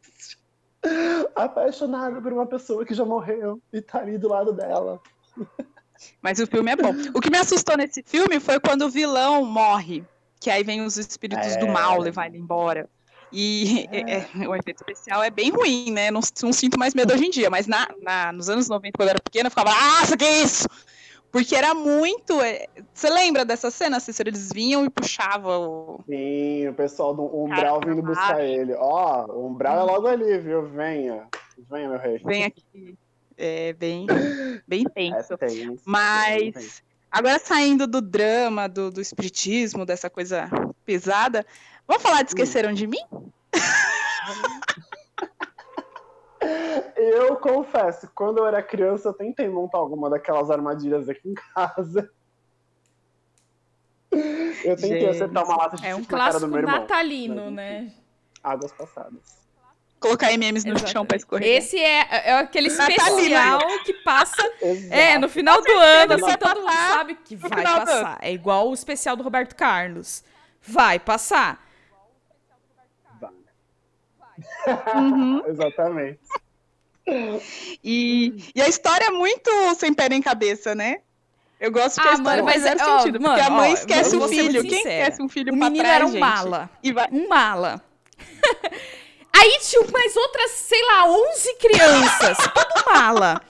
Apaixonada 1.35 2.21
por 2.21 2.31
uma 2.31 2.45
pessoa 2.45 2.85
que 2.85 2.93
já 2.93 3.03
morreu 3.03 3.61
e 3.73 3.81
tá 3.81 3.99
ali 3.99 4.17
do 4.17 4.29
lado 4.29 4.53
dela. 4.53 5.01
Mas 6.21 6.39
o 6.39 6.47
filme 6.47 6.71
é 6.71 6.75
bom. 6.75 6.93
O 7.13 7.19
que 7.19 7.29
me 7.29 7.37
assustou 7.37 7.77
nesse 7.77 8.03
filme 8.03 8.39
foi 8.39 8.59
quando 8.59 8.83
o 8.83 8.89
vilão 8.89 9.43
morre. 9.45 10.05
Que 10.39 10.49
aí 10.49 10.63
vem 10.63 10.81
os 10.81 10.97
espíritos 10.97 11.55
é... 11.55 11.57
do 11.59 11.67
mal 11.67 11.99
levar 11.99 12.27
ele 12.27 12.37
embora. 12.37 12.89
E 13.31 13.87
é. 13.91 14.27
É, 14.43 14.47
o 14.47 14.55
efeito 14.55 14.77
especial 14.77 15.23
é 15.23 15.29
bem 15.29 15.51
ruim, 15.51 15.91
né? 15.91 16.11
Não, 16.11 16.21
não, 16.43 16.53
sinto 16.53 16.77
mais 16.77 16.93
medo 16.93 17.13
hoje 17.13 17.25
em 17.25 17.29
dia, 17.29 17.49
mas 17.49 17.67
na, 17.67 17.87
na, 18.01 18.31
nos 18.31 18.49
anos 18.49 18.67
90, 18.67 18.97
quando 18.97 19.07
eu 19.07 19.11
era 19.11 19.21
pequena, 19.21 19.47
eu 19.47 19.51
ficava, 19.51 19.71
ah, 19.71 20.17
que 20.17 20.23
é 20.23 20.43
isso? 20.43 20.67
Porque 21.31 21.55
era 21.55 21.73
muito. 21.73 22.41
É, 22.41 22.67
você 22.93 23.09
lembra 23.09 23.45
dessa 23.45 23.71
cena, 23.71 24.01
Cícero? 24.01 24.29
Eles 24.29 24.49
vinham 24.53 24.85
e 24.85 24.89
puxavam 24.89 25.61
o. 25.61 26.03
Sim, 26.05 26.67
o 26.67 26.73
pessoal 26.73 27.13
do 27.13 27.23
Umbral 27.23 27.79
Cara, 27.79 27.93
vindo 27.93 28.05
buscar 28.05 28.43
ele. 28.43 28.73
Ó, 28.73 29.25
oh, 29.25 29.31
o 29.31 29.47
Umbral 29.47 29.79
é 29.79 29.83
logo 29.83 30.07
ali, 30.07 30.37
viu? 30.39 30.67
Venha. 30.67 31.27
Venha, 31.69 31.89
meu 31.89 31.99
rei. 31.99 32.19
Vem 32.25 32.43
aqui. 32.43 32.97
É 33.37 33.71
bem, 33.73 34.05
bem 34.67 34.83
tenso. 34.83 35.33
É 35.33 35.37
tenso. 35.37 35.81
Mas. 35.85 36.83
Agora 37.09 37.39
saindo 37.39 37.87
do 37.87 38.01
drama, 38.01 38.69
do, 38.69 38.89
do 38.89 39.01
espiritismo, 39.01 39.85
dessa 39.85 40.09
coisa 40.09 40.49
pesada, 40.85 41.45
Vamos 41.87 42.03
falar 42.03 42.21
de 42.23 42.29
Esqueceram 42.29 42.73
de 42.73 42.87
Mim? 42.87 42.99
eu 46.95 47.35
confesso, 47.37 48.09
quando 48.15 48.39
eu 48.39 48.45
era 48.47 48.61
criança, 48.63 49.09
eu 49.09 49.13
tentei 49.13 49.47
montar 49.49 49.77
alguma 49.77 50.09
daquelas 50.09 50.49
armadilhas 50.49 51.09
aqui 51.09 51.29
em 51.29 51.33
casa. 51.33 52.09
Eu 54.11 54.75
tentei 54.75 54.99
Gente, 55.01 55.05
acertar 55.07 55.43
uma 55.45 55.55
lata 55.55 55.77
de 55.77 55.85
É 55.87 55.95
um 55.95 56.03
cara 56.03 56.33
do 56.33 56.39
clássico 56.39 56.47
meu 56.47 56.59
irmão. 56.59 56.79
natalino, 56.81 57.45
Mas, 57.45 57.53
né? 57.53 57.91
Águas 58.43 58.71
passadas. 58.73 59.41
Colocar 59.99 60.31
MMs 60.33 60.65
no 60.65 60.71
Exatamente. 60.71 60.91
chão 60.93 61.05
pra 61.05 61.15
escorregar. 61.15 61.57
Esse 61.57 61.77
é, 61.77 62.29
é 62.29 62.33
aquele 62.39 62.69
Natalino. 62.69 62.97
especial 63.03 63.59
que 63.85 63.93
passa 64.03 64.41
Exato. 64.61 64.93
É, 64.93 65.17
no 65.19 65.29
final 65.29 65.61
do 65.61 65.71
ano, 65.71 66.13
assim, 66.13 66.37
todo 66.37 66.59
mundo 66.59 66.71
sabe 66.71 67.15
que 67.23 67.35
vai 67.35 67.63
passar. 67.63 68.17
É 68.19 68.31
igual 68.33 68.69
o 68.69 68.73
especial 68.73 69.15
do 69.15 69.21
Roberto 69.23 69.55
Carlos. 69.55 70.23
Vai 70.61 70.99
passar. 70.99 71.63
Uhum. 74.95 75.43
Exatamente. 75.47 76.19
E, 77.83 78.51
e 78.55 78.61
a 78.61 78.67
história 78.67 79.05
é 79.05 79.09
muito 79.09 79.49
sem 79.75 79.93
pé 79.93 80.07
nem 80.09 80.21
cabeça, 80.21 80.75
né? 80.75 80.97
Eu 81.59 81.71
gosto 81.71 82.01
que 82.01 82.07
Ah, 82.07 82.11
a 82.11 82.13
história 82.15 82.43
mano, 82.43 82.53
faz 82.53 82.63
mas, 82.63 82.77
zero 82.79 82.91
ó, 82.91 82.99
sentido. 82.99 83.21
mano, 83.21 83.35
porque 83.35 83.47
a 83.47 83.49
mãe 83.51 83.71
ó, 83.71 83.73
esquece 83.73 84.15
o 84.15 84.27
filho. 84.27 84.61
Quem 84.63 84.77
esquece 84.79 85.21
um 85.21 85.29
filho 85.29 85.53
O 85.53 85.57
pra 85.57 85.69
menino 85.69 85.83
trás, 85.83 85.95
era 85.97 86.05
um 86.05 86.11
gente? 86.11 86.19
mala. 86.19 86.69
E 86.83 86.91
vai... 86.91 87.07
Um 87.11 87.27
mala. 87.27 87.81
Aí 89.33 89.59
tinha 89.61 89.81
mais 89.91 90.15
outras, 90.15 90.51
sei 90.51 90.83
lá, 90.85 91.05
11 91.07 91.55
crianças. 91.57 92.37
Tudo 92.53 92.85
mala. 92.93 93.41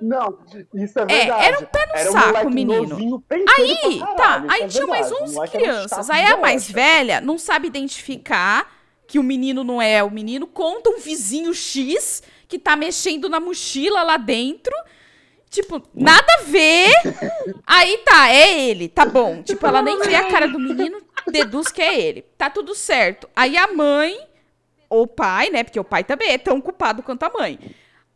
Não, 0.00 0.38
isso 0.74 0.98
é 0.98 1.02
É, 1.02 1.06
verdade. 1.06 1.44
era 1.44 1.58
um 1.58 1.64
pé 1.66 1.86
no 1.86 1.94
Era 1.98 2.08
um 2.08 2.12
saco, 2.12 2.50
menino. 2.50 2.86
novinho, 2.88 3.24
Aí, 3.30 3.98
tá. 4.00 4.06
caralho, 4.16 4.50
Aí 4.50 4.58
isso 4.60 4.64
é 4.64 4.68
tinha 4.68 4.86
mais 4.86 5.06
verdade. 5.08 5.22
O 5.22 5.24
11 5.24 5.34
moleque 5.34 5.56
era 5.56 5.62
um 5.64 5.66
crianças. 5.74 6.10
Aí 6.10 6.24
a 6.24 6.36
mais 6.38 6.70
velha 6.70 7.20
não 7.20 7.36
sabe 7.38 7.66
identificar 7.68 8.71
que 9.12 9.18
o 9.18 9.22
menino 9.22 9.62
não 9.62 9.82
é 9.82 10.02
o 10.02 10.10
menino. 10.10 10.46
Conta 10.46 10.88
um 10.88 10.98
vizinho 10.98 11.52
X 11.52 12.22
que 12.48 12.58
tá 12.58 12.74
mexendo 12.74 13.28
na 13.28 13.38
mochila 13.38 14.02
lá 14.02 14.16
dentro. 14.16 14.74
Tipo, 15.50 15.82
nada 15.94 16.26
a 16.40 16.44
ver. 16.44 16.90
Aí 17.66 17.98
tá, 17.98 18.30
é 18.30 18.70
ele, 18.70 18.88
tá 18.88 19.04
bom. 19.04 19.42
Tipo, 19.42 19.66
ela 19.66 19.82
nem 19.82 20.00
vê 20.00 20.14
a 20.14 20.30
cara 20.30 20.48
do 20.48 20.58
menino, 20.58 20.98
deduz 21.26 21.70
que 21.70 21.82
é 21.82 22.00
ele. 22.00 22.22
Tá 22.38 22.48
tudo 22.48 22.74
certo. 22.74 23.28
Aí 23.36 23.54
a 23.54 23.70
mãe, 23.70 24.18
ou 24.88 25.02
o 25.02 25.06
pai, 25.06 25.50
né? 25.50 25.62
Porque 25.62 25.78
o 25.78 25.84
pai 25.84 26.04
também 26.04 26.30
é 26.30 26.38
tão 26.38 26.58
culpado 26.58 27.02
quanto 27.02 27.24
a 27.24 27.30
mãe. 27.38 27.58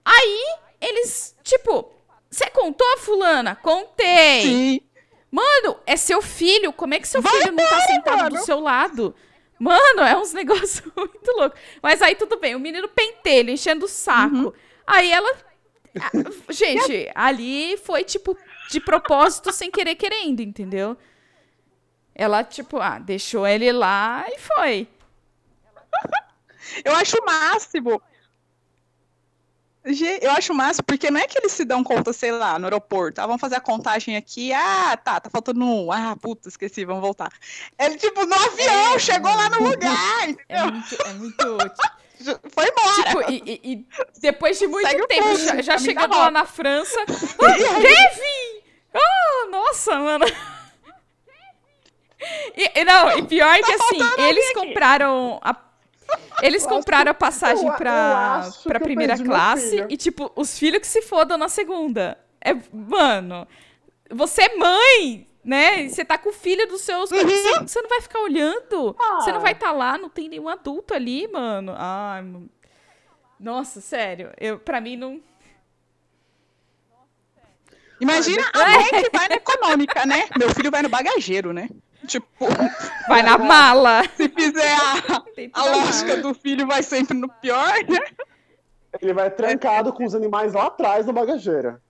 Aí 0.03 0.55
eles, 0.81 1.37
tipo, 1.43 1.93
você 2.31 2.49
contou 2.49 2.87
fulana? 3.01 3.55
Contei. 3.55 4.41
Sim. 4.41 4.81
Mano, 5.31 5.77
é 5.85 5.95
seu 5.95 6.23
filho. 6.23 6.73
Como 6.73 6.95
é 6.95 7.01
que 7.01 7.07
seu 7.07 7.21
Vai 7.21 7.33
filho 7.35 7.53
não 7.53 7.69
tá 7.69 7.81
sentado 7.83 8.23
mano. 8.23 8.37
do 8.39 8.45
seu 8.47 8.61
lado? 8.61 9.15
Mano, 9.59 10.01
é 10.03 10.17
uns 10.17 10.33
negócios 10.35 10.83
muito 10.97 11.33
loucos. 11.33 11.59
Mas 11.83 12.03
aí 12.03 12.15
tudo 12.15 12.39
bem, 12.39 12.55
o 12.55 12.61
menino 12.61 12.89
pentelho, 12.89 13.51
enchendo 13.51 13.87
o 13.87 13.89
saco. 13.89 14.37
Uhum. 14.37 14.53
Aí 14.87 15.11
ela. 15.11 15.35
Ah, 15.99 16.11
Gente, 16.51 17.11
ali 17.15 17.79
foi 17.79 18.05
tipo 18.05 18.37
de 18.69 18.79
propósito 18.81 19.51
sem 19.51 19.71
querer 19.71 19.95
querendo, 19.95 20.41
entendeu? 20.41 20.95
Ela, 22.15 22.45
tipo, 22.45 22.79
ah, 22.79 22.99
deixou 22.99 23.47
ele 23.47 23.73
lá 23.73 24.27
e 24.29 24.39
foi. 24.39 24.89
Eu 26.85 26.95
acho 26.97 27.17
o 27.17 27.25
máximo. 27.25 28.03
Eu 30.21 30.33
acho 30.33 30.53
máximo, 30.53 30.85
porque 30.85 31.11
não 31.13 31.21
é 31.21 31.29
que 31.29 31.39
eles 31.39 31.53
se 31.53 31.65
dão 31.65 31.85
conta, 31.85 32.13
sei 32.13 32.33
lá, 32.33 32.59
no 32.59 32.67
aeroporto. 32.67 33.21
Ah, 33.21 33.27
vamos 33.27 33.41
fazer 33.41 33.55
a 33.57 33.61
contagem 33.61 34.17
aqui. 34.17 34.53
Ah, 34.53 34.97
tá, 34.97 35.21
tá 35.21 35.31
faltando 35.31 35.65
um. 35.65 35.93
Ah, 35.93 36.17
puta, 36.21 36.49
esqueci, 36.49 36.85
vamos 36.85 37.01
voltar. 37.03 37.31
Ele, 37.79 37.97
tipo, 37.97 38.27
no 38.27 38.35
avião, 38.35 38.95
É. 38.95 38.99
chegou 38.99 39.31
lá 39.33 39.49
no 39.49 39.63
lugar, 39.69 40.29
É 40.49 40.63
muito. 40.65 41.03
É 41.07 41.13
muito 41.13 41.57
Foi 42.53 42.65
embora. 42.67 42.95
tipo, 43.05 43.31
e, 43.31 43.43
e- 43.47 43.73
e 43.73 43.87
depois 44.21 44.59
de 44.59 44.67
muito 44.67 44.89
Segue 44.89 45.07
tempo, 45.07 45.37
já, 45.37 45.63
já 45.63 45.79
chegando 45.79 46.17
lá 46.17 46.31
na 46.31 46.45
França. 46.45 46.99
Ah, 47.07 47.55
Kevin! 47.81 48.63
Ah, 48.95 49.47
nossa, 49.51 49.99
mano. 49.99 50.25
E, 52.57 52.81
e 52.81 52.85
não, 52.85 53.19
e 53.19 53.23
pior 53.25 53.55
que 53.59 53.73
assim, 53.73 53.99
faltando 53.99 54.23
eles 54.23 54.53
compraram 54.55 55.39
a 55.43 55.53
Eles 56.43 56.63
Eu 56.65 56.69
compraram 56.69 57.11
a 57.11 57.15
passagem 57.15 57.67
eu 57.67 57.75
pra, 57.75 58.51
pra 58.65 58.79
que 58.79 58.85
primeira 58.85 59.17
classe 59.23 59.85
e, 59.89 59.97
tipo, 59.97 60.31
os 60.37 60.59
filhos 60.59 60.81
que 60.81 60.87
se 60.87 61.03
fodam 61.03 61.39
na 61.39 61.49
segunda. 61.49 62.19
É, 62.45 62.55
mano, 62.73 63.47
você 64.11 64.43
é 64.43 64.57
mãe, 64.57 65.27
né? 65.43 65.89
Você 65.89 66.05
tá 66.05 66.19
com 66.19 66.29
o 66.29 66.33
filho 66.33 66.67
dos 66.69 66.83
seus. 66.83 67.11
Uhum. 67.11 67.23
Você, 67.23 67.59
você 67.61 67.83
não 67.83 67.89
vai 67.89 68.01
ficar 68.03 68.21
olhando. 68.21 68.95
Você 69.21 69.31
não 69.33 69.39
Ah. 69.39 69.43
vai 69.43 69.53
estar 69.53 69.73
lá, 69.73 69.97
não 69.97 70.09
tem 70.11 70.29
nenhum 70.29 70.49
adulto 70.49 70.93
ali, 70.95 71.27
mano. 71.29 71.75
Ai, 71.77 72.23
mano. 72.23 72.51
Nossa, 73.41 73.81
sério. 73.81 74.31
Eu, 74.39 74.59
pra 74.59 74.81
mim 74.81 74.97
não. 74.97 75.21
Imagina 78.01 78.43
Ah, 78.53 78.63
a 78.63 78.71
mãe 78.79 79.03
que 79.05 79.11
vai 79.17 79.29
na 79.29 79.35
econômica, 79.37 80.05
né? 80.05 80.29
Meu 80.39 80.51
filho 80.55 80.71
vai 80.71 80.83
no 80.83 80.89
bagageiro, 80.89 81.53
né? 81.53 81.69
Tipo, 82.07 82.47
Vai 83.09 83.23
na 83.23 83.37
mala. 83.39 84.03
se 84.17 84.29
fizer 84.29 84.73
a, 84.75 85.23
a 85.53 85.65
lógica 85.65 86.17
do 86.19 86.33
filho, 86.35 86.67
vai 86.67 86.83
sempre 86.83 87.17
no 87.17 87.29
pior, 87.29 87.75
né? 87.89 88.01
Ele 89.01 89.13
vai 89.13 89.31
trancado 89.31 89.93
com 89.93 90.05
os 90.05 90.15
animais 90.15 90.55
lá 90.55 90.67
atrás 90.67 91.05
da 91.07 91.13
bagageira. 91.13 91.81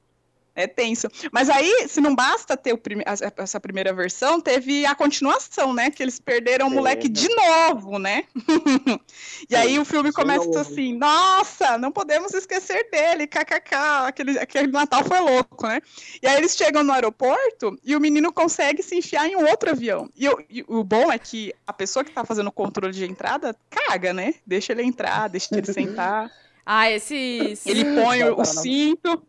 É 0.56 0.66
tenso. 0.66 1.06
Mas 1.30 1.50
aí, 1.50 1.86
se 1.86 2.00
não 2.00 2.14
basta 2.14 2.56
ter 2.56 2.74
prime- 2.78 3.04
essa- 3.36 3.60
primeira 3.60 3.92
versão, 3.92 4.40
teve 4.40 4.86
a 4.86 4.94
continuação, 4.94 5.74
né? 5.74 5.90
Que 5.90 6.02
eles 6.02 6.18
perderam 6.18 6.68
o 6.68 6.70
moleque 6.70 7.08
de 7.10 7.28
novo, 7.28 7.98
né? 7.98 8.24
e 9.50 9.54
aí 9.54 9.78
o 9.78 9.84
filme 9.84 10.10
começa 10.12 10.60
assim: 10.60 10.96
nossa, 10.96 11.76
não 11.78 11.92
podemos 11.92 12.32
esquecer 12.32 12.88
dele, 12.90 13.26
kkk. 13.26 13.74
Aquele, 14.06 14.38
aquele 14.38 14.68
Natal 14.68 15.04
foi 15.04 15.20
louco, 15.20 15.66
né? 15.66 15.80
E 16.22 16.26
aí 16.26 16.36
eles 16.36 16.56
chegam 16.56 16.82
no 16.82 16.92
aeroporto 16.92 17.78
e 17.84 17.94
o 17.94 18.00
menino 18.00 18.32
consegue 18.32 18.82
se 18.82 18.96
enfiar 18.96 19.28
em 19.28 19.36
um 19.36 19.46
outro 19.48 19.70
avião. 19.70 20.08
E, 20.16 20.28
o- 20.28 20.44
e 20.48 20.64
o 20.66 20.82
bom 20.82 21.12
é 21.12 21.18
que 21.18 21.52
a 21.66 21.72
pessoa 21.72 22.04
que 22.04 22.10
tá 22.12 22.24
fazendo 22.24 22.48
o 22.48 22.52
controle 22.52 22.92
de 22.94 23.04
entrada 23.04 23.54
caga, 23.68 24.12
né? 24.14 24.34
Deixa 24.46 24.72
ele 24.72 24.82
entrar, 24.82 25.28
deixa 25.28 25.48
ele 25.52 25.70
sentar. 25.72 26.30
Ah, 26.64 26.90
esses. 26.90 27.64
Ele 27.66 27.84
põe 27.84 28.22
o, 28.24 28.40
o 28.40 28.44
cinto 28.44 29.22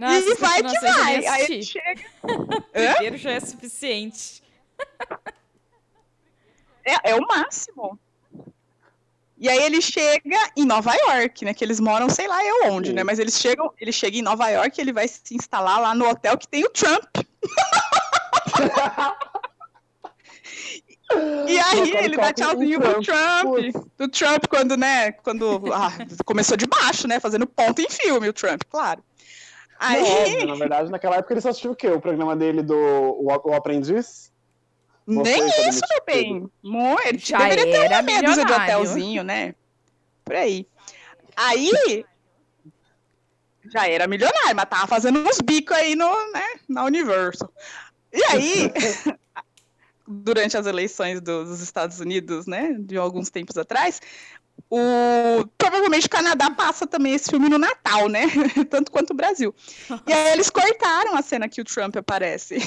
Nossa, 0.00 0.30
e 0.30 0.34
vai 0.36 0.62
que 0.62 0.80
vai. 0.80 1.26
Aí 1.26 1.62
chega. 1.62 2.04
O 2.22 2.94
primeiro 2.94 3.18
já 3.18 3.32
é 3.32 3.40
suficiente. 3.40 4.42
É, 6.82 7.10
é 7.10 7.14
o 7.14 7.20
máximo. 7.26 7.98
E 9.36 9.46
aí 9.48 9.62
ele 9.62 9.82
chega 9.82 10.38
em 10.56 10.64
Nova 10.64 10.94
York, 10.94 11.44
né? 11.44 11.52
Que 11.52 11.62
eles 11.62 11.78
moram, 11.80 12.08
sei 12.08 12.26
lá 12.26 12.42
eu 12.42 12.72
onde, 12.72 12.88
Sim. 12.88 12.94
né? 12.94 13.04
Mas 13.04 13.18
eles 13.18 13.38
chegam, 13.38 13.70
ele 13.78 13.92
chega 13.92 14.16
em 14.16 14.22
Nova 14.22 14.48
York 14.48 14.78
e 14.78 14.82
ele 14.82 14.92
vai 14.92 15.06
se 15.06 15.34
instalar 15.34 15.80
lá 15.80 15.94
no 15.94 16.08
hotel 16.08 16.38
que 16.38 16.48
tem 16.48 16.64
o 16.64 16.70
Trump. 16.70 17.16
E 21.48 21.58
aí 21.58 21.90
ele 22.04 22.16
dá 22.16 22.32
tchauzinho 22.32 22.80
pro 22.80 23.02
Trump. 23.02 23.74
Do 23.98 24.08
Trump 24.08 24.46
quando, 24.48 24.76
né? 24.76 25.12
Quando 25.12 25.60
ah, 25.74 25.92
começou 26.24 26.56
de 26.56 26.66
baixo, 26.66 27.06
né? 27.08 27.18
Fazendo 27.20 27.46
ponto 27.46 27.80
em 27.82 27.88
filme, 27.90 28.28
o 28.28 28.32
Trump, 28.32 28.62
claro. 28.70 29.02
Aí. 29.82 30.02
Não, 30.02 30.08
óbvio, 30.12 30.46
na 30.46 30.54
verdade, 30.56 30.90
naquela 30.90 31.16
época 31.16 31.32
ele 31.34 31.40
só 31.40 31.48
assistiu 31.48 31.70
o 31.72 31.76
quê? 31.76 31.88
O 31.88 32.00
programa 32.00 32.36
dele 32.36 32.62
do 32.62 32.76
O, 32.76 33.26
o 33.26 33.54
Aprendiz? 33.54 34.30
Nem 35.06 35.24
Você, 35.24 35.34
quando 35.38 35.68
isso, 35.68 35.80
ele- 35.90 36.00
bem. 36.06 36.50
Ele 37.06 37.18
Já 37.18 37.38
deveria 37.38 37.64
ter 37.64 37.70
era 37.86 37.96
uma 37.96 38.02
meia 38.02 38.22
dúzia 38.22 38.44
de 38.44 38.50
milionário. 38.52 38.74
hotelzinho, 38.74 39.24
né? 39.24 39.54
Por 40.24 40.36
aí. 40.36 40.66
Aí. 41.34 42.04
Já 43.72 43.88
era 43.88 44.06
milionário, 44.06 44.54
mas 44.54 44.66
tava 44.68 44.86
fazendo 44.86 45.18
uns 45.20 45.38
bicos 45.40 45.76
aí 45.76 45.94
no, 45.94 46.08
né, 46.32 46.42
na 46.68 46.84
Universal. 46.84 47.52
E 48.12 48.22
aí, 48.24 48.72
durante 50.06 50.56
as 50.56 50.66
eleições 50.66 51.20
do- 51.20 51.44
dos 51.44 51.60
Estados 51.60 52.00
Unidos, 52.00 52.46
né, 52.46 52.74
de 52.78 52.96
alguns 52.96 53.30
tempos 53.30 53.56
atrás, 53.56 54.00
o, 54.68 55.46
provavelmente 55.56 56.06
o 56.06 56.10
Canadá 56.10 56.50
passa 56.50 56.86
também 56.86 57.14
esse 57.14 57.30
filme 57.30 57.48
no 57.48 57.58
Natal, 57.58 58.08
né? 58.08 58.22
Tanto 58.68 58.90
quanto 58.90 59.10
o 59.10 59.16
Brasil. 59.16 59.54
E 60.06 60.12
aí 60.12 60.32
eles 60.32 60.50
cortaram 60.50 61.16
a 61.16 61.22
cena 61.22 61.48
que 61.48 61.60
o 61.60 61.64
Trump 61.64 61.96
aparece. 61.96 62.58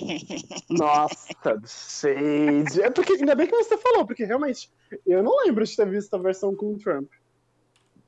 Nossa, 0.68 1.60
shade. 1.66 2.82
É 2.82 2.90
porque, 2.90 3.14
ainda 3.14 3.34
bem 3.34 3.46
que 3.46 3.56
você 3.56 3.76
falou, 3.76 4.06
porque 4.06 4.24
realmente 4.24 4.70
eu 5.06 5.22
não 5.22 5.44
lembro 5.44 5.64
de 5.64 5.74
ter 5.76 5.88
visto 5.88 6.14
a 6.14 6.18
versão 6.18 6.54
com 6.54 6.72
o 6.74 6.78
Trump. 6.78 7.08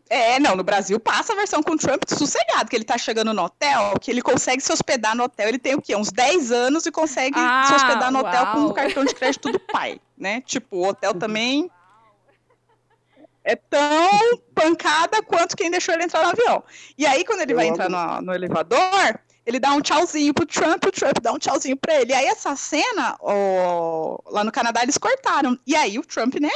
É, 0.09 0.39
não, 0.39 0.55
no 0.55 0.63
Brasil 0.63 1.01
passa 1.01 1.33
a 1.33 1.37
versão 1.37 1.61
com 1.63 1.73
o 1.73 1.77
Trump 1.77 2.05
sossegado, 2.07 2.71
que 2.71 2.77
ele 2.77 2.85
tá 2.85 2.97
chegando 2.97 3.35
no 3.35 3.43
hotel, 3.43 3.95
que 4.01 4.11
ele 4.11 4.23
consegue 4.23 4.63
se 4.63 4.73
hospedar 4.73 5.17
no 5.17 5.25
hotel, 5.25 5.49
ele 5.49 5.59
tem 5.59 5.75
o 5.75 5.83
quê? 5.83 5.97
Uns 5.97 6.13
10 6.13 6.53
anos 6.53 6.87
e 6.87 6.93
consegue 6.93 7.37
Ah, 7.37 7.65
se 7.67 7.75
hospedar 7.75 8.13
no 8.13 8.21
hotel 8.21 8.47
com 8.53 8.59
uau. 8.59 8.69
o 8.71 8.73
cartão 8.73 9.05
de 9.05 9.13
crédito 9.13 9.51
do 9.51 9.59
pai, 9.59 10.01
né? 10.17 10.43
Tipo, 10.43 10.77
o 10.77 10.89
hotel 10.89 11.13
também 11.13 11.69
é 13.47 13.55
tão 13.55 14.39
pancada 14.53 15.23
quanto 15.23 15.57
quem 15.57 15.71
deixou 15.71 15.95
ele 15.95 16.03
entrar 16.03 16.23
no 16.23 16.31
avião. 16.31 16.65
E 16.99 17.07
aí, 17.07 17.25
quando 17.25 17.43
ele 17.43 17.53
Eu 17.53 17.57
vai 17.57 17.67
amo 17.67 17.75
entrar 17.75 17.89
no, 17.89 18.27
no 18.27 18.35
elevador, 18.35 19.21
ele 19.47 19.61
dá 19.61 19.71
um 19.71 19.81
tchauzinho 19.81 20.35
pro 20.35 20.45
Trump, 20.45 20.85
o 20.85 20.91
Trump 20.91 21.21
dá 21.23 21.33
um 21.33 21.39
tchauzinho 21.39 21.77
pra 21.77 22.01
ele. 22.01 22.11
E 22.11 22.15
aí 22.15 22.27
essa 22.27 22.57
cena, 22.57 23.17
ó, 23.21 24.19
lá 24.27 24.43
no 24.43 24.51
Canadá, 24.51 24.83
eles 24.83 24.99
cortaram. 24.99 25.57
E 25.65 25.77
aí 25.77 25.97
o 25.97 26.03
Trump, 26.03 26.35
né, 26.41 26.51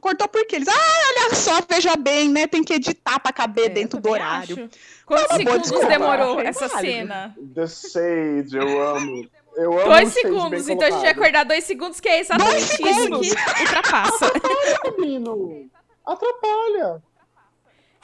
cortou 0.00 0.26
porque 0.28 0.56
eles, 0.56 0.66
ah, 0.66 0.72
olha 0.72 1.34
só, 1.34 1.60
veja 1.68 1.94
bem, 1.94 2.30
né, 2.30 2.46
tem 2.46 2.64
que 2.64 2.72
editar 2.72 3.20
pra 3.20 3.30
caber 3.30 3.66
é, 3.66 3.68
dentro 3.68 4.00
do 4.00 4.08
horário. 4.08 4.64
Acho. 4.64 4.70
Quantos 5.04 5.36
segundos 5.36 5.70
demorou 5.86 6.40
essa 6.40 6.70
cena? 6.70 7.36
The 7.54 7.66
Shade, 7.66 8.56
eu 8.56 8.82
amo. 8.82 9.28
Eu 9.56 9.78
amo 9.78 9.88
dois 9.90 10.08
segundos, 10.08 10.68
então 10.68 10.88
a 10.88 10.90
gente 10.90 11.02
vai 11.02 11.10
acordar 11.10 11.44
dois 11.44 11.64
segundos, 11.64 12.00
que 12.00 12.08
é 12.08 12.20
exatamente 12.20 12.60
isso 12.60 12.80
que 12.80 13.60
ultrapassa. 13.62 14.32
Atrapalha! 16.04 17.02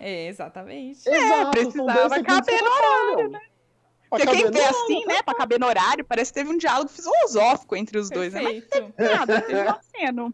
É, 0.00 0.28
exatamente. 0.28 1.08
É, 1.08 1.14
Exato, 1.14 1.50
precisava 1.50 2.22
caber 2.22 2.62
no 2.62 2.70
horário, 2.70 3.30
né? 3.30 3.40
Porque 4.08 4.26
quem 4.26 4.50
vê 4.50 4.64
assim, 4.64 5.06
né, 5.06 5.22
pra 5.22 5.34
caber 5.34 5.60
no 5.60 5.66
horário, 5.66 6.04
parece 6.04 6.32
que 6.32 6.40
teve 6.40 6.50
um 6.50 6.56
diálogo 6.56 6.88
filosófico 6.88 7.76
entre 7.76 7.98
os 7.98 8.10
dois, 8.10 8.32
né? 8.32 8.42
Mas 8.42 8.54
não 8.54 8.90
teve 8.90 9.14
nada, 9.14 9.40
teve 9.42 9.62
uma 9.62 9.80
cena. 9.82 10.32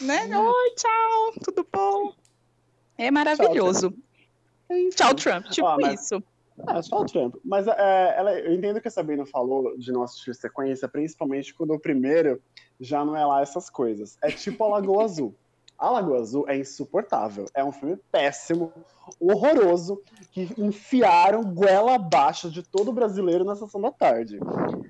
Né? 0.00 0.36
Oi, 0.36 0.74
tchau, 0.74 1.32
tudo 1.44 1.66
bom? 1.72 2.12
É 2.98 3.10
maravilhoso. 3.10 3.94
Tchau, 4.94 5.14
Trump. 5.14 5.46
Tipo 5.46 5.66
ah, 5.66 5.76
mas... 5.80 6.02
isso. 6.02 6.22
Ah, 6.66 6.82
só 6.82 7.00
o 7.00 7.06
Trump. 7.06 7.36
Mas 7.44 7.66
é, 7.68 8.14
ela, 8.18 8.38
eu 8.38 8.52
entendo 8.52 8.80
que 8.80 8.88
a 8.88 8.90
Sabina 8.90 9.24
falou 9.24 9.78
de 9.78 9.92
não 9.92 10.02
assistir 10.02 10.34
sequência, 10.34 10.88
principalmente 10.88 11.54
quando 11.54 11.72
o 11.72 11.78
primeiro 11.78 12.42
já 12.80 13.04
não 13.04 13.16
é 13.16 13.24
lá 13.24 13.40
essas 13.40 13.70
coisas. 13.70 14.18
É 14.20 14.30
tipo 14.30 14.64
a 14.64 14.68
Lagoa 14.68 15.04
Azul. 15.04 15.34
A 15.78 15.90
Lagoa 15.90 16.18
Azul 16.18 16.44
é 16.48 16.56
insuportável. 16.56 17.44
É 17.54 17.62
um 17.62 17.70
filme 17.70 17.96
péssimo, 18.10 18.72
horroroso, 19.20 20.02
que 20.32 20.52
enfiaram 20.58 21.44
goela 21.44 21.94
abaixo 21.94 22.50
de 22.50 22.64
todo 22.64 22.92
brasileiro 22.92 23.44
na 23.44 23.54
sessão 23.54 23.80
da 23.80 23.92
tarde. 23.92 24.40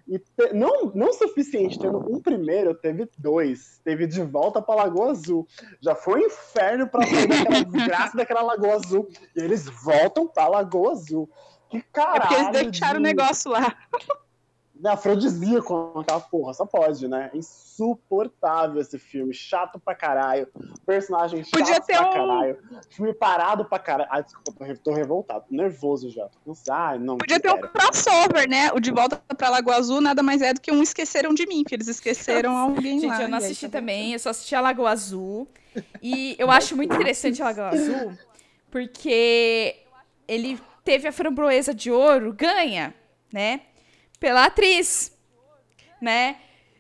E 0.09 0.19
te, 0.19 0.55
não, 0.55 0.91
não 0.95 1.13
suficiente, 1.13 1.79
tendo 1.79 1.99
um 1.99 2.21
primeiro, 2.21 2.75
teve 2.75 3.07
dois. 3.19 3.79
Teve 3.85 4.07
De 4.07 4.23
Volta 4.23 4.63
pra 4.63 4.77
Lagoa 4.77 5.11
Azul. 5.11 5.47
Já 5.81 5.95
foi 5.95 6.23
um 6.23 6.27
inferno 6.27 6.89
pra 6.89 7.07
sair 7.07 7.29
daquela 7.29 7.65
desgraça 7.69 8.17
daquela 8.17 8.43
Lagoa 8.43 8.77
Azul. 8.77 9.09
E 9.37 9.41
eles 9.41 9.67
voltam 9.85 10.27
pra 10.27 10.49
Lagoa 10.49 10.93
Azul. 10.93 11.29
Que 11.69 11.83
caralho. 11.83 12.17
É 12.17 12.21
porque 12.21 12.35
eles 12.35 12.63
deixaram 12.71 12.95
de... 12.95 13.01
o 13.01 13.03
negócio 13.03 13.51
lá. 13.51 13.77
É 14.85 14.89
afrodisíaco 14.89 15.99
aquela 15.99 16.21
porra, 16.21 16.55
só 16.55 16.65
pode, 16.65 17.09
né? 17.09 17.31
Insuportável 17.35 18.81
esse 18.81 18.99
filme, 18.99 19.35
chato 19.35 19.81
pra 19.81 19.95
caralho, 19.95 20.47
personagem 20.87 21.43
chato 21.43 21.59
Podia 21.59 21.81
ter 21.81 21.97
pra 21.97 22.09
um... 22.09 22.13
caralho, 22.13 22.59
filme 22.89 23.13
parado 23.13 23.65
pra 23.65 23.79
caralho. 23.79 24.09
Ai, 24.13 24.23
desculpa, 24.23 24.75
tô, 24.83 24.93
revoltado, 24.93 25.47
tô 25.49 25.57
nervoso 25.57 26.11
já. 26.11 26.29
Tô. 26.45 26.55
Ai, 26.71 26.99
não, 26.99 27.19
Podia 27.19 27.41
ter 27.41 27.53
um 27.53 27.61
crossover, 27.61 28.49
né? 28.49 28.71
O 28.73 28.79
De 28.79 28.93
Volta 28.93 29.21
pra 29.37 29.51
Lagoa 29.51 29.77
Azul 29.77 30.01
nada 30.01 30.23
mais 30.23 30.43
é 30.43 30.55
do 30.55 30.61
que 30.61 30.71
um 30.71 30.83
Esqueceram 30.83 31.35
de 31.35 31.45
Mim, 31.47 31.65
que 31.65 31.75
eles 31.75 31.89
esqueceram 31.89 32.57
alguém 32.57 33.01
Gente, 33.01 33.11
lá. 33.11 33.23
eu 33.23 33.29
não 33.29 33.39
assisti 33.39 33.67
aí, 33.67 33.71
tá 33.71 33.79
também, 33.79 34.13
eu 34.13 34.19
só 34.19 34.31
assisti 34.31 34.55
a 34.55 34.61
Lagoa 34.61 34.91
Azul. 34.91 35.49
E 36.01 36.37
eu 36.39 36.51
acho 36.51 36.77
muito 36.77 36.95
interessante 36.95 37.43
a 37.43 37.47
Lagoa 37.47 37.71
Azul, 37.71 38.13
porque 38.71 39.77
ele 40.27 40.61
teve 40.85 41.09
a 41.09 41.13
framboesa 41.13 41.75
de 41.75 41.91
ouro, 41.91 42.33
ganha, 42.33 42.95
né? 43.33 43.63
Pela 44.19 44.45
atriz, 44.45 45.13
né? 46.01 46.37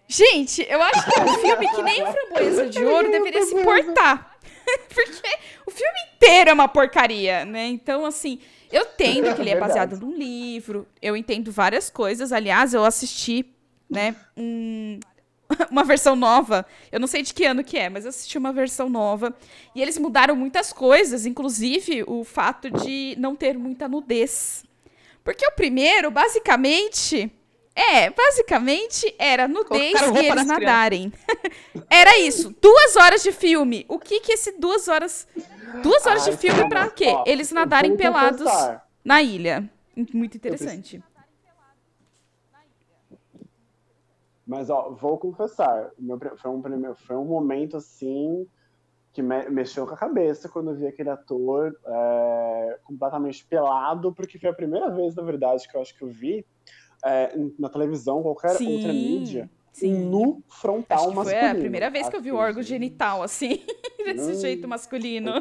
Gente, 0.06 0.66
eu 0.68 0.80
acho 0.82 1.04
que 1.04 1.20
é 1.20 1.22
um 1.22 1.34
filme 1.34 1.68
que 1.68 1.82
nem 1.82 2.02
o 2.02 2.12
Framboesa 2.12 2.68
de 2.68 2.82
Ouro 2.82 3.10
deveria 3.10 3.44
se 3.44 3.54
portar. 3.62 4.38
Porque 4.88 5.38
o 5.66 5.70
filme 5.70 5.98
inteiro 6.14 6.50
é 6.50 6.52
uma 6.52 6.68
porcaria, 6.68 7.44
né? 7.44 7.66
Então, 7.66 8.06
assim, 8.06 8.40
eu 8.72 8.82
entendo 8.82 9.34
que 9.34 9.40
ele 9.42 9.50
é 9.50 9.58
baseado 9.58 9.98
num 9.98 10.14
livro, 10.14 10.86
eu 11.00 11.14
entendo 11.14 11.52
várias 11.52 11.90
coisas. 11.90 12.32
Aliás, 12.32 12.72
eu 12.72 12.84
assisti, 12.84 13.46
né, 13.88 14.16
um, 14.36 14.98
uma 15.70 15.84
versão 15.84 16.16
nova. 16.16 16.66
Eu 16.90 17.00
não 17.00 17.06
sei 17.06 17.22
de 17.22 17.34
que 17.34 17.44
ano 17.44 17.62
que 17.62 17.78
é, 17.78 17.90
mas 17.90 18.04
eu 18.04 18.10
assisti 18.10 18.38
uma 18.38 18.52
versão 18.52 18.88
nova. 18.88 19.36
E 19.74 19.82
eles 19.82 19.98
mudaram 19.98 20.34
muitas 20.34 20.72
coisas, 20.72 21.26
inclusive 21.26 22.02
o 22.06 22.24
fato 22.24 22.70
de 22.70 23.14
não 23.18 23.36
ter 23.36 23.58
muita 23.58 23.88
nudez 23.88 24.64
porque 25.28 25.46
o 25.46 25.52
primeiro, 25.52 26.10
basicamente. 26.10 27.30
É, 27.74 28.08
basicamente 28.08 29.14
era 29.18 29.46
nudez 29.46 30.00
e 30.00 30.26
eles 30.26 30.46
nadarem. 30.46 31.12
era 31.90 32.18
isso. 32.18 32.48
Duas 32.62 32.96
horas 32.96 33.22
de 33.22 33.30
filme. 33.30 33.84
O 33.90 33.98
que 33.98 34.20
que 34.20 34.32
esse 34.32 34.52
duas 34.52 34.88
horas. 34.88 35.28
Duas 35.82 36.06
horas 36.06 36.26
Ai, 36.26 36.30
de 36.30 36.38
filme 36.38 36.66
pra 36.70 36.88
quê? 36.88 37.08
Ó, 37.08 37.24
eles 37.26 37.52
nadarem 37.52 37.94
pelados 37.94 38.50
na 39.04 39.20
ilha. 39.20 39.70
Muito 40.14 40.38
interessante. 40.38 41.04
Mas, 44.46 44.70
ó, 44.70 44.92
vou 44.92 45.18
confessar. 45.18 45.90
Meu, 45.98 46.18
foi, 46.38 46.50
um, 46.50 46.94
foi 46.94 47.16
um 47.16 47.26
momento 47.26 47.76
assim 47.76 48.48
que 49.18 49.22
me, 49.22 49.48
mexeu 49.50 49.84
com 49.84 49.94
a 49.94 49.96
cabeça 49.96 50.48
quando 50.48 50.70
eu 50.70 50.76
vi 50.76 50.86
aquele 50.86 51.10
ator 51.10 51.76
é, 51.84 52.78
completamente 52.84 53.44
pelado, 53.44 54.14
porque 54.14 54.38
foi 54.38 54.48
a 54.48 54.52
primeira 54.52 54.88
vez, 54.90 55.16
na 55.16 55.24
verdade, 55.24 55.66
que 55.66 55.76
eu 55.76 55.80
acho 55.80 55.92
que 55.96 56.02
eu 56.02 56.08
vi 56.08 56.46
é, 57.04 57.36
na 57.58 57.68
televisão, 57.68 58.22
qualquer 58.22 58.50
sim, 58.50 58.76
outra 58.76 58.92
mídia, 58.92 59.50
sim. 59.72 59.92
um 59.92 60.08
nu 60.08 60.40
frontal 60.48 61.06
acho 61.06 61.16
masculino. 61.16 61.40
Foi 61.40 61.50
a 61.50 61.54
primeira 61.56 61.90
vez 61.90 62.08
que 62.08 62.14
eu 62.14 62.20
vi 62.20 62.30
o 62.30 62.36
órgão 62.36 62.62
genital, 62.62 63.24
assim, 63.24 63.66
desse 63.98 64.30
hum, 64.30 64.34
jeito 64.34 64.68
masculino. 64.68 65.32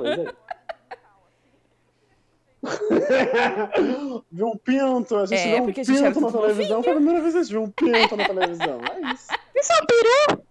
viu 4.32 4.48
um 4.48 4.58
pinto, 4.58 5.18
a 5.18 5.28
gente 5.28 5.40
é, 5.40 5.54
viu 5.54 5.64
um 5.66 5.72
pinto 5.72 6.20
na 6.20 6.32
televisão, 6.32 6.82
foi 6.82 6.94
a 6.94 6.96
primeira 6.96 7.22
vez 7.22 7.34
que 7.34 7.40
a 7.40 7.44
gente 7.44 7.52
viu 7.52 7.62
um 7.62 7.70
pinto 7.70 8.18
na 8.18 8.26
televisão, 8.26 8.80
é 8.92 9.14
isso. 9.14 9.28
Isso 9.56 9.72
é 9.72 9.76
um 9.76 9.86
peru? 9.86 10.47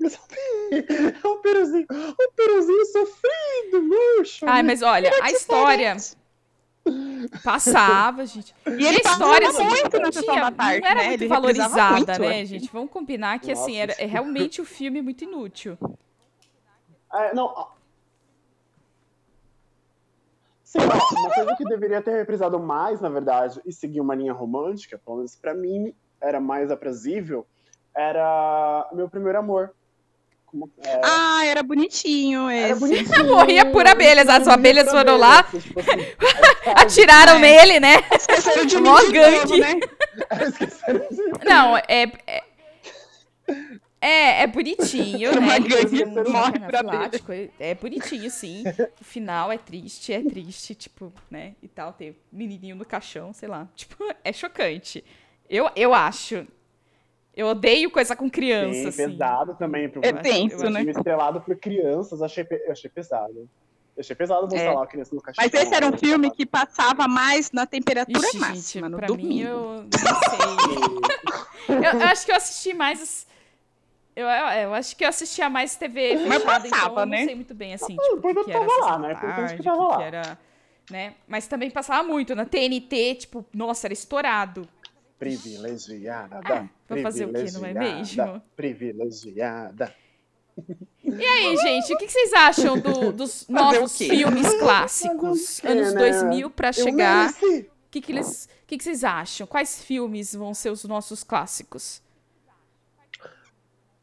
É 0.00 1.26
um 1.26 1.40
peruzinho, 1.40 1.86
um 1.90 2.32
peruzinho 2.36 2.86
sofrido, 2.86 3.82
murcho. 3.82 4.46
Ai, 4.46 4.62
mas 4.62 4.80
olha, 4.80 5.10
a 5.20 5.30
história 5.30 5.96
passava, 7.42 8.24
gente. 8.26 8.54
E 8.66 8.86
ele 8.86 9.00
a 9.04 9.10
história 9.10 9.48
assim, 9.48 9.64
muito 9.64 9.98
da 9.98 10.52
tarde, 10.52 10.80
não 10.80 10.88
era 10.88 11.00
né? 11.00 11.08
muito 11.08 11.22
ele 11.22 11.28
valorizada, 11.28 11.92
muito, 11.92 12.20
né, 12.20 12.44
gente? 12.44 12.70
Vamos 12.72 12.90
combinar 12.90 13.40
que 13.40 13.48
Nossa, 13.48 13.62
assim 13.62 13.76
era 13.76 13.94
é 13.98 14.06
realmente 14.06 14.60
o 14.60 14.62
um 14.62 14.66
filme 14.66 15.02
muito 15.02 15.24
inútil. 15.24 15.76
É, 17.12 17.34
não. 17.34 17.68
Sim, 20.62 20.78
uma 20.80 21.34
coisa 21.34 21.56
que 21.56 21.64
deveria 21.64 22.02
ter 22.02 22.12
reprisado 22.12 22.58
mais, 22.60 23.00
na 23.00 23.08
verdade, 23.08 23.60
e 23.64 23.72
seguir 23.72 24.00
uma 24.00 24.14
linha 24.14 24.34
romântica, 24.34 24.98
pelo 24.98 25.16
menos 25.16 25.34
pra 25.34 25.54
mim 25.54 25.94
era 26.20 26.40
mais 26.40 26.70
aprazível, 26.70 27.46
era 27.94 28.88
Meu 28.92 29.08
Primeiro 29.08 29.38
Amor. 29.38 29.74
Como, 30.50 30.70
é... 30.82 31.00
Ah, 31.04 31.44
era 31.44 31.62
bonitinho 31.62 32.50
esse. 32.50 32.64
Era 32.64 32.76
bonitinho. 32.76 33.26
Morria 33.28 33.66
por 33.66 33.86
abelhas. 33.86 34.28
As 34.28 34.48
abelhas 34.48 34.90
foram 34.90 35.18
lá, 35.18 35.42
tipo 35.42 35.78
assim, 35.78 35.90
atiraram 36.74 37.36
é. 37.36 37.38
nele, 37.38 37.80
né? 37.80 37.96
Esqueceram 38.16 38.64
de 38.64 38.76
mim 38.78 38.94
de 38.94 39.12
gangue. 39.12 39.60
né? 39.60 39.80
Não, 41.44 41.76
é... 41.76 42.12
é... 42.26 42.42
É, 44.00 44.42
é 44.42 44.46
bonitinho, 44.46 45.32
né? 45.40 45.56
Ele 45.56 46.04
morre 46.30 46.60
por 46.60 46.70
plástico. 46.70 47.32
É 47.58 47.74
bonitinho, 47.74 48.30
sim. 48.30 48.62
O 49.00 49.04
final 49.04 49.50
é 49.50 49.58
triste, 49.58 50.12
é 50.12 50.22
triste, 50.22 50.72
tipo, 50.76 51.12
né? 51.28 51.56
E 51.60 51.66
tal, 51.66 51.92
ter 51.92 52.16
menininho 52.30 52.76
no 52.76 52.84
caixão, 52.84 53.32
sei 53.32 53.48
lá. 53.48 53.68
Tipo, 53.74 53.96
é 54.22 54.32
chocante. 54.32 55.04
Eu, 55.50 55.68
eu 55.74 55.92
acho. 55.92 56.46
Eu 57.38 57.46
odeio 57.46 57.88
coisa 57.88 58.16
com 58.16 58.28
criança. 58.28 58.74
Sim, 58.74 58.88
assim. 58.88 59.10
pesado 59.12 59.54
também. 59.54 59.88
Pro, 59.88 60.04
é 60.04 60.12
tenso, 60.12 60.68
né? 60.68 60.82
estrelado 60.82 61.40
por 61.40 61.54
crianças, 61.54 62.20
achei, 62.20 62.44
achei 62.68 62.90
pesado. 62.90 63.48
Eu 63.96 64.00
achei 64.00 64.16
pesado 64.16 64.50
você 64.50 64.56
é. 64.56 64.72
lá 64.72 64.82
a 64.82 64.86
criança 64.88 65.14
no 65.14 65.22
cachorro. 65.22 65.48
Mas 65.48 65.62
esse 65.62 65.72
era 65.72 65.86
um 65.86 65.96
filme 65.96 66.32
que 66.32 66.44
passava 66.44 67.06
mais 67.06 67.52
na 67.52 67.64
temperatura 67.64 68.26
Ixi, 68.26 68.38
máxima, 68.38 68.86
gente, 68.86 68.90
no 68.90 68.96
pra 68.96 69.06
domingo. 69.06 69.28
mim, 69.28 69.40
eu 69.42 69.54
não 69.54 69.86
sei. 71.68 71.76
eu, 71.76 72.00
eu, 72.00 72.06
acho 72.08 72.26
que 72.26 72.32
eu 72.32 72.36
assisti 72.36 72.74
mais... 72.74 73.24
Eu, 74.16 74.26
eu, 74.26 74.74
acho 74.74 74.96
que 74.96 75.04
eu 75.04 75.08
assistia 75.08 75.48
mais 75.48 75.76
TV 75.76 76.16
Mas 76.16 76.42
fechada, 76.42 76.68
passava, 76.68 76.90
então 76.90 77.06
né? 77.06 77.18
não 77.18 77.24
sei 77.24 77.34
muito 77.36 77.54
bem, 77.54 77.74
assim, 77.74 77.96
ah, 77.96 78.16
tipo, 78.16 78.44
que 78.44 78.50
era 78.50 78.66
lá, 78.80 78.98
né? 78.98 79.14
Tarde, 79.14 79.56
que, 79.58 79.62
tava 79.62 79.84
lá. 79.84 80.02
era... 80.02 80.38
Né? 80.90 81.14
Mas 81.28 81.46
também 81.46 81.70
passava 81.70 82.02
muito. 82.02 82.34
Na 82.34 82.44
TNT, 82.44 83.14
tipo, 83.14 83.44
nossa, 83.54 83.86
era 83.86 83.92
estourado 83.92 84.68
privilegiada. 85.18 86.40
Ah, 86.44 86.68
vou 86.88 87.02
fazer 87.02 87.26
o 87.26 87.32
quê? 87.32 87.50
Não 87.52 87.66
é 87.66 87.74
mesmo? 87.74 88.42
Privilegiada. 88.54 89.94
E 91.04 91.24
aí, 91.24 91.56
gente, 91.56 91.94
o 91.94 91.98
que 91.98 92.08
vocês 92.08 92.32
acham 92.32 92.78
do, 92.78 93.12
dos 93.12 93.46
novos 93.50 93.96
filmes 93.96 94.54
clássicos? 94.54 95.64
Anos 95.64 95.94
2000 95.94 96.50
para 96.50 96.72
chegar. 96.72 97.30
O 97.30 97.90
que, 97.90 98.00
que, 98.00 98.12
eles, 98.12 98.48
que, 98.66 98.76
que 98.76 98.84
vocês 98.84 99.02
acham? 99.02 99.46
Quais 99.46 99.82
filmes 99.82 100.34
vão 100.34 100.52
ser 100.52 100.70
os 100.70 100.84
nossos 100.84 101.24
clássicos? 101.24 102.02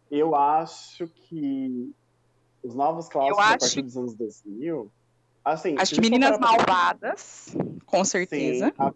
Eu 0.09 0.35
acho 0.35 1.07
que 1.07 1.93
os 2.63 2.73
novos 2.73 3.07
clássicos 3.07 3.39
acho... 3.39 3.53
a 3.53 3.57
partir 3.57 3.81
dos 3.81 3.97
anos 3.97 4.15
2000. 4.15 4.91
Assim, 5.43 5.75
acho 5.77 5.93
que 5.93 6.01
Meninas 6.01 6.39
Malvadas, 6.39 7.55
com 7.85 8.03
certeza. 8.03 8.67
Sim, 8.67 8.73
a 8.79 8.91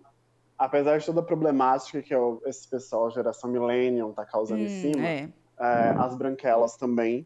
apesar 0.60 1.00
de 1.00 1.06
toda 1.06 1.22
a 1.22 1.24
problemática 1.24 2.02
que 2.02 2.14
esse 2.46 2.68
pessoal, 2.68 3.10
geração 3.10 3.50
Millennium, 3.50 4.12
tá 4.12 4.26
causando 4.26 4.62
hum, 4.62 4.66
em 4.66 4.82
cima, 4.82 5.08
é. 5.08 5.30
É, 5.58 5.96
as 5.98 6.16
branquelas 6.16 6.76
também. 6.76 7.26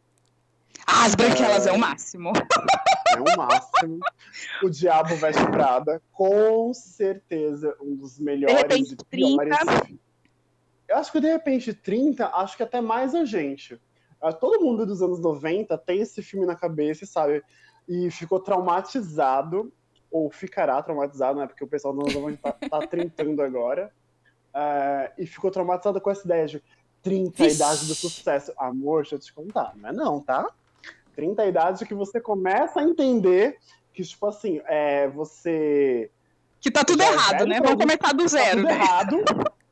Ah, 0.86 1.06
as 1.06 1.16
branquelas 1.16 1.66
é, 1.66 1.72
é 1.72 1.74
o 1.74 1.80
máximo. 1.80 2.32
É 3.16 3.20
o 3.20 3.38
máximo. 3.38 4.00
o 4.64 4.70
Diabo 4.70 5.16
Veste 5.16 5.46
Prada, 5.48 6.02
com 6.12 6.74
certeza, 6.74 7.76
um 7.82 7.96
dos 7.96 8.20
melhores 8.20 8.56
de 8.56 8.62
repente, 8.62 8.94
e 8.94 9.06
piores. 9.06 9.58
30. 9.58 10.00
Eu 10.88 10.98
acho 10.98 11.12
que 11.12 11.20
de 11.20 11.28
repente 11.28 11.74
30, 11.74 12.28
acho 12.28 12.56
que 12.58 12.64
até 12.64 12.82
mais 12.82 13.16
a 13.16 13.26
gente. 13.26 13.80
Ah, 14.22 14.32
todo 14.32 14.64
mundo 14.64 14.86
dos 14.86 15.02
anos 15.02 15.20
90 15.20 15.76
tem 15.80 16.02
esse 16.02 16.22
filme 16.22 16.46
na 16.46 16.56
cabeça, 16.56 17.06
sabe? 17.06 17.44
E 17.88 18.10
ficou 18.12 18.40
traumatizado, 18.40 19.72
ou 20.14 20.30
ficará 20.30 20.80
traumatizado, 20.84 21.40
né? 21.40 21.48
Porque 21.48 21.64
o 21.64 21.68
pessoal 21.68 21.92
anos 21.96 22.14
90 22.14 22.40
tá, 22.40 22.70
tá 22.70 22.80
trintando 22.88 23.42
agora. 23.42 23.92
Uh, 24.54 25.10
e 25.18 25.26
ficou 25.26 25.50
traumatizado 25.50 26.00
com 26.00 26.12
essa 26.12 26.24
ideia 26.24 26.46
de 26.46 26.64
30 27.02 27.44
Vixe. 27.44 27.56
idade 27.56 27.86
do 27.88 27.96
sucesso. 27.96 28.54
Amor, 28.56 29.02
deixa 29.02 29.16
eu 29.16 29.20
te 29.20 29.34
contar. 29.34 29.74
Não 29.76 29.90
é 29.90 29.92
não, 29.92 30.22
tá? 30.22 30.48
30 31.16 31.46
idade 31.48 31.86
que 31.86 31.96
você 31.96 32.22
começa 32.22 32.80
a 32.80 32.84
entender 32.84 33.58
que, 33.92 34.04
tipo 34.04 34.28
assim, 34.28 34.62
é, 34.66 35.08
você. 35.08 36.12
Que 36.62 36.70
tá 36.70 36.84
tudo 36.84 37.02
é 37.02 37.08
errado, 37.08 37.48
né? 37.48 37.60
Vamos 37.60 37.84
começar 37.84 38.14
do 38.14 38.28
zero. 38.28 38.62
Tá 38.64 38.68
tudo 38.68 38.68
né? 38.68 38.74
errado. 38.74 39.26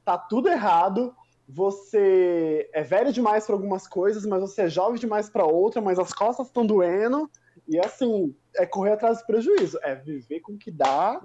Tá 0.04 0.18
tudo 0.18 0.50
errado. 0.50 1.16
Você 1.48 2.68
é 2.74 2.82
velho 2.82 3.14
demais 3.14 3.46
para 3.46 3.54
algumas 3.54 3.88
coisas, 3.88 4.26
mas 4.26 4.42
você 4.42 4.64
é 4.64 4.70
jovem 4.70 5.00
demais 5.00 5.30
para 5.30 5.46
outra, 5.46 5.82
mas 5.82 6.00
as 6.00 6.12
costas 6.12 6.48
estão 6.48 6.66
doendo. 6.66 7.30
E 7.72 7.80
assim, 7.80 8.36
é 8.58 8.66
correr 8.66 8.92
atrás 8.92 9.20
do 9.20 9.26
prejuízo. 9.26 9.80
É 9.82 9.96
viver 9.96 10.42
com 10.42 10.52
o 10.52 10.58
que 10.58 10.70
dá 10.70 11.22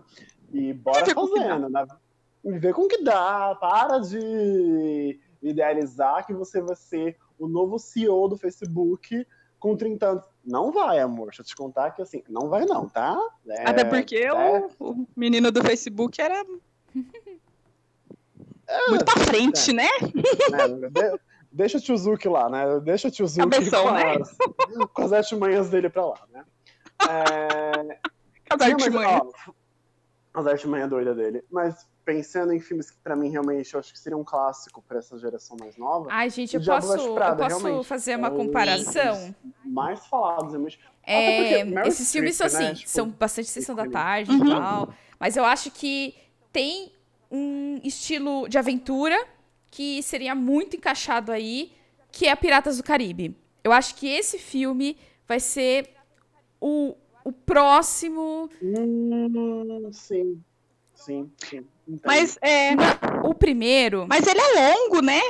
e 0.53 0.73
bora 0.73 1.05
viver 1.05 1.15
fazendo. 1.15 1.69
Né? 1.69 1.87
Viver 2.45 2.73
com 2.73 2.83
o 2.83 2.89
que 2.89 3.03
dá. 3.03 3.57
Para 3.57 3.99
de 3.99 5.19
idealizar 5.43 6.25
que 6.25 6.33
você 6.33 6.61
vai 6.61 6.77
ser 6.77 7.17
o 7.37 7.49
novo 7.49 7.81
CEO 7.81 8.29
do 8.29 8.37
Facebook 8.39 9.27
com 9.59 9.77
30 9.77 10.07
anos. 10.07 10.25
Não 10.45 10.71
vai, 10.71 11.01
amor. 11.01 11.31
Deixa 11.31 11.43
eu 11.43 11.47
te 11.47 11.57
contar 11.57 11.91
que 11.91 12.01
assim, 12.01 12.23
não 12.29 12.49
vai 12.49 12.65
não, 12.65 12.89
tá? 12.89 13.19
É, 13.49 13.69
Até 13.69 13.85
porque 13.85 14.15
é... 14.15 14.33
o, 14.33 14.71
o, 14.79 15.09
menino 15.17 15.51
do 15.51 15.65
Facebook 15.65 16.21
era 16.21 16.47
é, 18.69 18.89
muito 18.89 19.05
pra 19.05 19.25
frente, 19.25 19.73
é. 19.73 19.75
né? 19.75 19.89
É, 20.95 21.19
deixa 21.57 21.79
o 21.79 21.81
tio 21.81 21.97
Zuki 21.97 22.29
lá, 22.29 22.51
né? 22.51 22.81
Deixa 22.81 23.09
o 23.09 23.11
tio 23.11 23.27
Zuki 23.27 23.49
Cabeção, 23.49 23.85
com, 23.85 23.93
né? 23.93 24.17
as, 24.21 24.37
com 24.93 25.03
as 25.03 25.13
artimanhas 25.13 25.71
dele 25.71 25.89
pra 25.89 26.05
lá, 26.05 26.21
né? 26.31 26.45
É... 27.09 27.99
As 28.51 28.61
artimanhas. 28.61 29.23
As 30.35 30.47
artimanhas 30.47 30.91
doidas 30.91 31.17
dele. 31.17 31.43
Mas 31.51 31.87
pensando 32.05 32.53
em 32.53 32.61
filmes 32.61 32.91
que 32.91 32.99
para 32.99 33.17
mim 33.17 33.31
realmente 33.31 33.73
eu 33.75 33.81
acho 33.81 33.93
que 33.93 33.99
seria 33.99 34.17
um 34.17 34.23
clássico 34.23 34.81
para 34.87 34.99
essa 34.99 35.19
geração 35.19 35.57
mais 35.59 35.77
nova. 35.77 36.09
Ai, 36.11 36.31
gente, 36.31 36.55
eu 36.55 36.63
posso, 36.63 37.15
Prada, 37.15 37.43
eu 37.43 37.49
posso 37.49 37.83
fazer 37.85 38.17
uma 38.17 38.29
é 38.29 38.31
comparação? 38.31 39.35
Mais 39.65 40.07
falados, 40.07 40.55
é, 41.03 41.63
esses 41.87 42.13
filmes 42.13 42.37
são 42.37 42.47
né? 42.49 42.53
assim, 42.53 42.75
tipo, 42.75 42.91
são 42.91 43.09
bastante 43.09 43.49
sessão 43.49 43.75
da 43.75 43.89
tarde 43.89 44.31
uhum. 44.31 44.45
e 44.45 44.49
tal, 44.49 44.89
mas 45.19 45.37
eu 45.37 45.45
acho 45.45 45.71
que 45.71 46.15
tem 46.53 46.93
um 47.31 47.81
estilo 47.83 48.49
de 48.49 48.59
aventura 48.59 49.17
que 49.71 50.03
seria 50.03 50.35
muito 50.35 50.77
encaixado 50.77 51.33
aí, 51.33 51.73
que 52.11 52.27
é 52.27 52.35
Piratas 52.35 52.77
do 52.77 52.83
Caribe. 52.83 53.37
Eu 53.63 53.73
acho 53.73 53.95
que 53.97 54.09
esse 54.09 54.39
filme 54.39 54.97
vai 55.27 55.41
ser 55.41 55.91
o, 56.61 56.95
o 57.25 57.33
próximo. 57.33 58.49
Hum, 58.63 59.91
sim. 59.93 60.41
Sim, 60.95 61.31
sim. 61.39 61.65
Mas 62.05 62.39
é. 62.41 62.71
O 63.23 63.35
primeiro. 63.35 64.07
Mas 64.09 64.27
ele 64.27 64.41
é 64.41 64.75
longo, 64.75 65.01
né? 65.03 65.21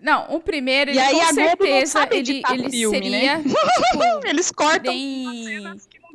Não, 0.00 0.34
o 0.34 0.40
primeiro, 0.40 0.90
ele, 0.90 0.98
e 0.98 1.02
aí, 1.02 1.14
com 1.14 1.34
certeza, 1.34 2.08
ele, 2.10 2.42
ele 2.50 2.70
filme, 2.70 2.96
seria. 2.96 3.38
Né? 3.38 3.44
Tipo, 3.92 4.26
Eles 4.26 4.50
cortam. 4.50 4.92
Bem... 4.92 5.62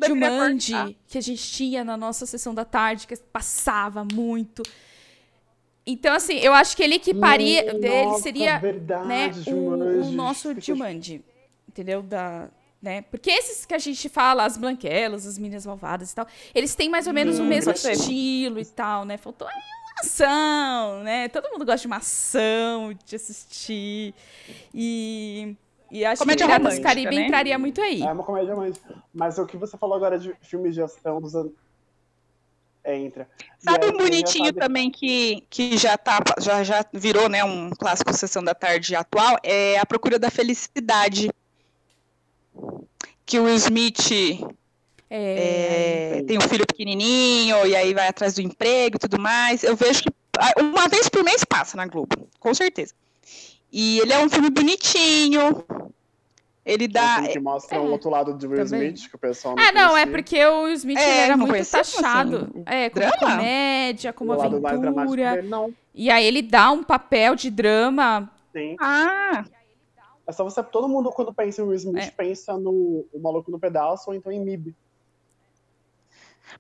Jumanji, 0.08 0.98
que 1.08 1.17
a 1.17 1.21
gente 1.21 1.43
tinha 1.52 1.84
na 1.84 1.95
nossa 1.95 2.26
sessão 2.26 2.54
da 2.54 2.65
tarde, 2.65 3.08
que 3.08 3.15
passava 3.15 4.06
muito. 4.13 4.63
Então, 5.88 6.15
assim, 6.15 6.38
eu 6.38 6.54
acho 6.54 6.76
que 6.76 6.82
ele 6.82 6.95
equiparia. 6.95 7.63
Hum, 7.63 7.78
ele 7.78 8.06
nossa, 8.06 8.24
seria 8.24 8.58
verdade, 8.58 9.08
né, 9.08 9.32
o, 9.48 10.08
o, 10.08 10.12
nosso 10.12 10.60
Jumanji. 10.60 11.24
Entendeu? 11.69 12.02
Da, 12.02 12.50
né? 12.82 13.04
Porque 13.04 13.30
esses 13.30 13.65
que 13.65 13.74
a 13.74 13.78
gente 13.78 14.10
fala, 14.10 14.45
as 14.45 14.58
branquelas, 14.58 15.26
as 15.28 15.38
meninas 15.38 15.65
malvadas 15.65 16.12
e 16.12 16.15
tal, 16.15 16.28
eles 16.54 16.74
têm 16.74 16.89
mais 16.89 17.06
ou 17.08 17.13
menos 17.13 17.39
hum, 17.39 17.43
o 17.43 17.45
mesmo 17.45 17.71
estilo 17.71 18.60
e 18.60 18.65
tal, 18.65 19.06
né? 19.06 19.17
Faltou 19.17 19.48
uma 19.48 20.02
ação, 20.02 21.04
né? 21.04 21.28
Todo 21.30 21.52
mundo 21.52 21.65
gosta 21.65 21.82
de 21.82 21.88
uma 21.88 21.98
ação, 21.98 22.93
de 23.06 23.15
assistir. 23.15 24.13
E, 24.74 25.56
e 25.91 26.04
acho 26.04 26.21
comédia 26.21 26.45
que 26.45 26.52
Piratas 26.52 26.80
do 26.80 26.82
Caribe 26.84 27.15
né? 27.15 27.26
entraria 27.26 27.60
muito 27.60 27.82
aí. 27.82 28.02
É 28.02 28.12
uma 28.12 28.24
comédia 28.24 28.56
mais. 28.56 28.80
Mas 29.13 29.38
o 29.38 29.45
que 29.45 29.58
você 29.58 29.78
falou 29.78 29.95
agora 29.95 30.17
de 30.17 30.34
filmes 30.41 30.74
de 30.74 30.82
ação 30.82 31.21
dos 31.21 31.36
anos. 31.36 31.54
Entra. 32.86 33.28
Sabe 33.58 33.88
um 33.88 33.98
bonitinho 33.98 34.54
também 34.54 34.91
que, 34.91 35.43
que 35.50 35.76
já, 35.78 35.98
tá, 35.98 36.19
já, 36.39 36.63
já 36.63 36.86
virou 36.93 37.28
né, 37.28 37.43
um 37.43 37.71
clássico 37.71 38.13
Sessão 38.13 38.43
da 38.43 38.54
Tarde 38.54 38.95
atual? 38.95 39.38
É 39.41 39.80
A 39.80 39.86
Procura 39.86 40.19
da 40.19 40.30
Felicidade 40.30 41.32
que 43.26 43.39
o 43.39 43.45
Will 43.45 43.56
Smith 43.56 44.12
é... 45.10 46.17
É, 46.19 46.24
tem 46.24 46.38
um 46.38 46.41
filho 46.41 46.65
pequenininho 46.65 47.65
e 47.65 47.76
aí 47.76 47.93
vai 47.93 48.08
atrás 48.08 48.36
do 48.36 48.41
emprego 48.41 48.98
e 48.98 49.00
tudo 49.00 49.19
mais. 49.19 49.63
Eu 49.63 49.76
vejo 49.76 50.04
que 50.04 50.10
ah, 50.38 50.54
uma 50.60 50.88
vez 50.88 51.10
por 51.10 51.24
mês 51.24 51.43
passa 51.43 51.78
na 51.78 51.86
Globo, 51.86 52.28
com 52.39 52.54
certeza. 52.54 52.93
E 53.71 54.00
ele 54.00 54.13
é 54.13 54.19
um 54.19 54.30
filme 54.30 54.50
bonitinho. 54.50 55.65
Ele 56.65 56.88
dá. 56.88 57.19
Um 57.21 57.28
que 57.28 57.39
mostra 57.39 57.78
é, 57.78 57.80
o 57.80 57.91
outro 57.91 58.10
lado 58.10 58.34
do 58.34 58.49
Will 58.49 58.65
também. 58.65 58.91
Smith, 58.93 59.10
que 59.10 59.15
o 59.15 59.19
pessoal 59.19 59.56
não 59.56 59.63
Ah, 59.63 59.71
não, 59.71 59.95
é 59.95 60.06
porque 60.08 60.43
o 60.43 60.63
Will 60.63 60.73
Smith 60.73 60.97
é, 60.97 61.19
era 61.19 61.38
muito 61.38 61.56
assim, 61.56 61.71
taxado. 61.71 62.49
Assim, 62.51 62.63
é, 62.65 62.89
como 62.89 63.06
drama? 63.06 63.36
comédia, 63.38 64.13
como 64.13 64.32
o 64.32 64.67
aventura. 64.67 65.36
Dele, 65.36 65.47
não. 65.47 65.71
E 65.93 66.10
aí 66.10 66.25
ele 66.25 66.41
dá 66.41 66.71
um 66.71 66.84
papel 66.84 67.36
de 67.36 67.51
drama. 67.51 68.32
Sim. 68.51 68.75
Ah! 68.80 69.45
É 70.28 70.32
só 70.32 70.43
você. 70.43 70.63
Todo 70.63 70.89
mundo, 70.89 71.12
quando 71.12 71.32
pensa 71.32 71.62
em 71.62 71.65
Will 71.65 71.75
Smith, 71.75 72.08
é. 72.08 72.12
pensa 72.12 72.58
no 72.58 73.06
o 73.13 73.19
Maluco 73.19 73.51
no 73.51 73.60
Pedaço 73.60 74.10
ou 74.10 74.15
então 74.15 74.32
em 74.32 74.43
Mib. 74.43 74.73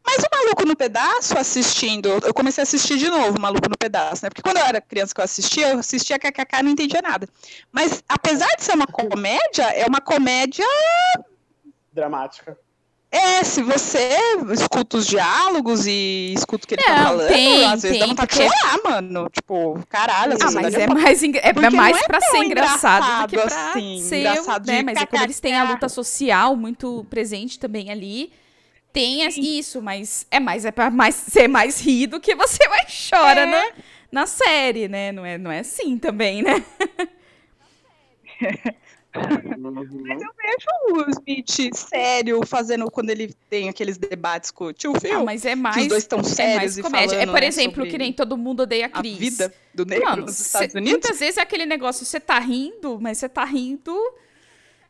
Mas 0.05 0.23
o 0.23 0.27
Maluco 0.31 0.65
no 0.65 0.75
Pedaço, 0.75 1.37
assistindo, 1.37 2.09
eu 2.09 2.33
comecei 2.33 2.61
a 2.61 2.63
assistir 2.63 2.97
de 2.97 3.09
novo 3.09 3.37
o 3.37 3.41
Maluco 3.41 3.69
no 3.69 3.77
Pedaço, 3.77 4.23
né? 4.23 4.29
Porque 4.29 4.41
quando 4.41 4.57
eu 4.57 4.63
era 4.63 4.79
criança 4.79 5.13
que 5.13 5.21
eu 5.21 5.25
assistia, 5.25 5.69
eu 5.69 5.79
assistia 5.79 6.19
KKK 6.19 6.59
e 6.59 6.63
não 6.63 6.71
entendia 6.71 7.01
nada. 7.01 7.27
Mas 7.71 8.03
apesar 8.07 8.49
de 8.55 8.63
ser 8.63 8.73
uma 8.73 8.87
comédia, 8.87 9.63
é 9.73 9.85
uma 9.85 10.01
comédia. 10.01 10.65
Dramática. 11.91 12.57
É, 13.15 13.43
se 13.45 13.63
você 13.63 14.09
escuta 14.51 14.97
os 14.97 15.07
diálogos 15.07 15.87
e 15.87 16.33
escuta 16.35 16.65
o 16.65 16.67
que 16.67 16.75
ele 16.75 16.83
tá 16.83 16.91
não, 16.91 16.97
tá 16.97 17.07
falando, 17.07 17.27
tem, 17.29 17.63
às 17.63 17.81
vezes 17.81 17.91
tem, 17.91 17.99
dá 17.99 18.07
vontade 18.07 18.27
porque... 18.27 18.49
de 18.49 18.57
chorar, 18.57 18.79
mano. 18.83 19.29
Tipo, 19.29 19.79
caralho. 19.87 20.33
Ah, 20.33 20.51
mas 20.51 20.73
é 20.73 20.87
mais, 20.87 21.23
é, 21.23 21.39
é 21.39 21.69
mais 21.69 21.97
é 21.97 22.07
pra 22.07 22.19
ser 22.19 22.39
engraçado, 22.39 23.05
engraçado 23.05 23.21
do 23.21 23.29
que 23.29 23.37
pra 23.37 23.69
assim, 23.69 24.01
ser, 24.01 24.19
engraçado 24.19 24.67
né? 24.67 24.83
Mas 24.83 24.97
é 24.97 25.05
como 25.05 25.23
eles 25.23 25.39
têm 25.39 25.55
a 25.55 25.63
luta 25.63 25.87
social 25.87 26.57
muito 26.57 27.05
presente 27.09 27.57
também 27.57 27.89
ali. 27.89 28.33
Tem 28.95 29.27
isso, 29.27 29.81
mas 29.81 30.25
é 30.31 30.39
mais 30.39 30.63
é 30.63 30.71
para 30.71 30.89
mais 30.89 31.15
ser 31.15 31.49
mais 31.49 31.81
rir 31.81 32.07
do 32.07 32.17
que 32.17 32.33
você 32.33 32.65
vai 32.69 32.87
chorar 32.87 33.39
é. 33.39 33.45
na, 33.45 33.73
na 34.09 34.25
série, 34.25 34.87
né? 34.87 35.11
Não 35.11 35.25
é, 35.25 35.37
não 35.37 35.51
é 35.51 35.59
assim 35.59 35.97
também, 35.97 36.41
né? 36.41 36.63
Mas 39.15 40.21
eu 40.21 40.29
vejo 40.37 40.67
o 40.91 41.09
Smith 41.09 41.75
sério 41.75 42.45
fazendo 42.45 42.89
quando 42.91 43.09
ele 43.09 43.33
tem 43.49 43.69
aqueles 43.69 43.97
debates 43.97 44.51
com 44.51 44.65
o 44.65 44.73
tio 44.73 44.93
Phil. 44.99 45.13
Não, 45.13 45.25
mas 45.25 45.45
é 45.45 45.55
mais. 45.55 45.83
os 45.83 45.87
dois 45.87 46.03
estão 46.03 46.23
sérios 46.23 46.77
é 46.77 46.81
mais 46.81 46.81
comédia. 46.81 47.15
É, 47.15 47.25
por 47.25 47.41
né, 47.41 47.47
exemplo, 47.47 47.85
que 47.85 47.97
nem 47.97 48.13
todo 48.13 48.37
mundo 48.37 48.63
odeia 48.63 48.85
a 48.87 48.89
Cris. 48.89 49.15
A 49.15 49.19
vida 49.19 49.53
do 49.73 49.85
negro 49.85 50.05
Mano, 50.05 50.21
nos 50.23 50.39
Estados 50.39 50.71
cê, 50.71 50.77
Unidos. 50.77 50.99
Muitas 50.99 51.19
vezes 51.19 51.37
é 51.37 51.41
aquele 51.41 51.65
negócio, 51.65 52.05
você 52.05 52.19
tá 52.19 52.39
rindo, 52.39 52.97
mas 52.99 53.17
você 53.17 53.29
tá 53.29 53.43
rindo 53.43 53.93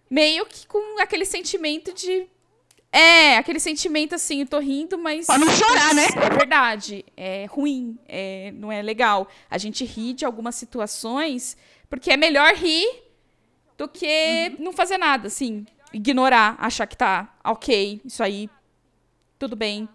meio 0.10 0.46
que 0.46 0.68
com 0.68 1.00
aquele 1.00 1.26
sentimento 1.26 1.94
de. 1.94 2.28
É, 2.96 3.36
aquele 3.36 3.60
sentimento 3.60 4.16
assim, 4.16 4.40
eu 4.40 4.48
tô 4.48 4.58
rindo, 4.58 4.98
mas. 4.98 5.26
Pra 5.26 5.38
não 5.38 5.50
chorar, 5.50 5.94
né? 5.94 6.06
É 6.16 6.30
verdade. 6.30 7.04
É 7.18 7.46
ruim, 7.50 8.00
é, 8.08 8.54
não 8.56 8.72
é 8.72 8.82
legal. 8.82 9.28
A 9.50 9.58
gente 9.58 9.84
ri 9.84 10.14
de 10.14 10.24
algumas 10.24 10.56
situações, 10.56 11.58
porque 11.90 12.10
é 12.10 12.16
melhor 12.16 12.54
rir 12.54 12.88
do 13.78 13.86
que 13.86 14.56
uhum. 14.58 14.64
não 14.64 14.72
fazer 14.72 14.98
nada, 14.98 15.28
assim. 15.28 15.66
Ignorar, 15.92 16.56
achar 16.58 16.88
que 16.88 16.96
tá 16.96 17.38
ok, 17.44 18.00
isso 18.06 18.24
aí, 18.24 18.50
tudo 19.38 19.58
bem. 19.58 19.90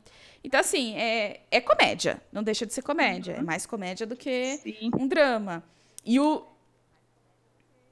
Então, 0.45 0.61
assim, 0.61 0.95
é, 0.95 1.41
é 1.51 1.59
comédia. 1.59 2.21
Não 2.31 2.43
deixa 2.43 2.67
de 2.67 2.75
ser 2.75 2.83
comédia. 2.83 3.33
É 3.33 3.35
uhum. 3.37 3.41
É 3.41 3.45
mais 3.45 3.65
comédia 3.65 4.07
do 4.07 4.15
que 4.15 4.59
Sim. 4.59 4.91
um 4.95 5.09
drama. 5.09 5.65
E 6.05 6.21
o. 6.21 6.47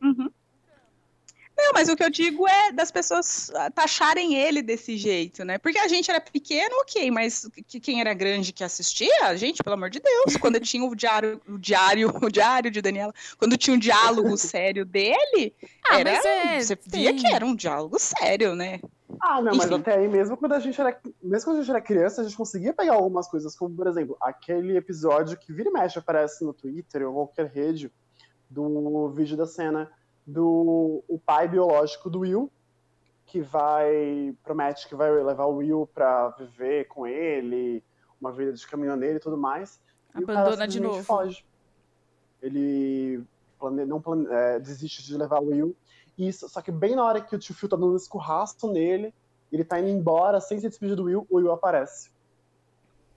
Uhum. 0.03 0.31
Não, 1.59 1.73
mas 1.75 1.89
o 1.89 1.97
que 1.97 2.05
eu 2.05 2.11
digo 2.11 2.47
é 2.47 2.71
das 2.71 2.93
pessoas 2.93 3.51
taxarem 3.75 4.37
ele 4.37 4.63
desse 4.63 4.97
jeito, 4.97 5.45
né? 5.45 5.59
Porque 5.59 5.79
a 5.79 5.89
gente 5.89 6.09
era 6.09 6.21
pequeno, 6.21 6.77
ok, 6.83 7.11
mas 7.11 7.51
que, 7.67 7.81
quem 7.81 8.01
era 8.01 8.15
grande 8.15 8.53
que 8.53 8.63
assistia, 8.63 9.25
a 9.25 9.35
gente, 9.35 9.61
pelo 9.61 9.75
amor 9.75 9.91
de 9.91 9.99
Deus, 9.99 10.37
quando 10.37 10.61
tinha 10.61 10.85
o 10.85 10.95
diário, 10.95 11.41
o 11.49 11.59
diário, 11.59 12.15
o 12.23 12.31
diário 12.31 12.71
de 12.71 12.81
Daniela, 12.81 13.13
quando 13.37 13.57
tinha 13.57 13.75
um 13.75 13.79
diálogo 13.79 14.37
sério 14.39 14.85
dele, 14.85 15.53
ah, 15.91 15.99
era, 15.99 16.11
é, 16.11 16.61
você 16.61 16.79
via 16.87 17.13
que 17.13 17.27
era 17.27 17.45
um 17.45 17.57
diálogo 17.57 17.99
sério, 17.99 18.55
né? 18.55 18.79
Ah, 19.21 19.43
não, 19.43 19.53
Enfim. 19.53 19.59
mas 19.59 19.73
até 19.73 19.97
aí, 19.97 20.07
mesmo 20.07 20.37
quando 20.37 20.53
a 20.53 20.61
gente 20.61 20.81
era. 20.81 20.97
Mesmo 21.21 21.51
quando 21.51 21.57
a 21.57 21.61
gente 21.63 21.71
era 21.71 21.81
criança, 21.81 22.21
a 22.21 22.25
gente 22.25 22.37
conseguia 22.37 22.73
pegar 22.73 22.93
algumas 22.93 23.27
coisas, 23.27 23.57
como, 23.57 23.75
por 23.75 23.89
exemplo, 23.89 24.17
aquele 24.21 24.77
episódio 24.77 25.37
que 25.37 25.53
vira 25.53 25.71
e 25.71 25.73
mexe 25.73 25.99
aparece 25.99 26.45
no 26.45 26.53
Twitter 26.53 27.09
ou 27.09 27.15
qualquer 27.15 27.47
rede 27.47 27.91
do 28.49 29.09
vídeo 29.11 29.37
da 29.37 29.47
cena 29.47 29.91
do 30.29 31.03
o 31.09 31.19
pai 31.19 31.49
biológico 31.49 32.11
do 32.11 32.21
Will, 32.21 32.53
que 33.25 33.41
vai 33.41 34.37
promete 34.45 34.87
que 34.87 34.95
vai 34.95 35.11
levar 35.11 35.47
o 35.47 35.57
Will 35.57 35.89
para 35.93 36.29
viver 36.31 36.87
com 36.87 37.07
ele, 37.07 37.83
uma 38.21 38.31
vida 38.31 38.53
de 38.53 38.67
caminhoneiro 38.67 39.17
e 39.17 39.21
tudo 39.21 39.39
mais. 39.39 39.81
Abandona 40.13 40.67
e 40.67 40.69
de 40.69 40.81
novo. 40.81 41.03
Foge. 41.03 41.43
Ele 42.43 43.25
plane, 43.59 43.87
não 43.87 44.03
plane, 44.03 44.27
é, 44.29 44.61
desiste 44.61 45.03
de 45.03 45.17
levar 45.17 45.41
o 45.41 45.47
Will. 45.47 45.75
Isso, 46.19 46.47
só 46.47 46.61
que 46.61 46.71
bem 46.71 46.95
na 46.95 47.05
hora 47.05 47.23
que 47.23 47.35
o 47.35 47.39
tio 47.39 47.55
Phil 47.55 47.69
tá 47.69 47.77
dando 47.77 47.93
um 47.93 47.97
escurrasco 47.97 48.71
nele, 48.71 49.15
ele 49.51 49.65
tá 49.65 49.81
indo 49.81 49.89
embora 49.89 50.41
sem 50.41 50.61
se 50.61 50.69
despedir 50.69 50.95
do 50.95 51.05
Will, 51.05 51.27
o 51.31 51.37
Will 51.37 51.53
aparece. 51.53 52.11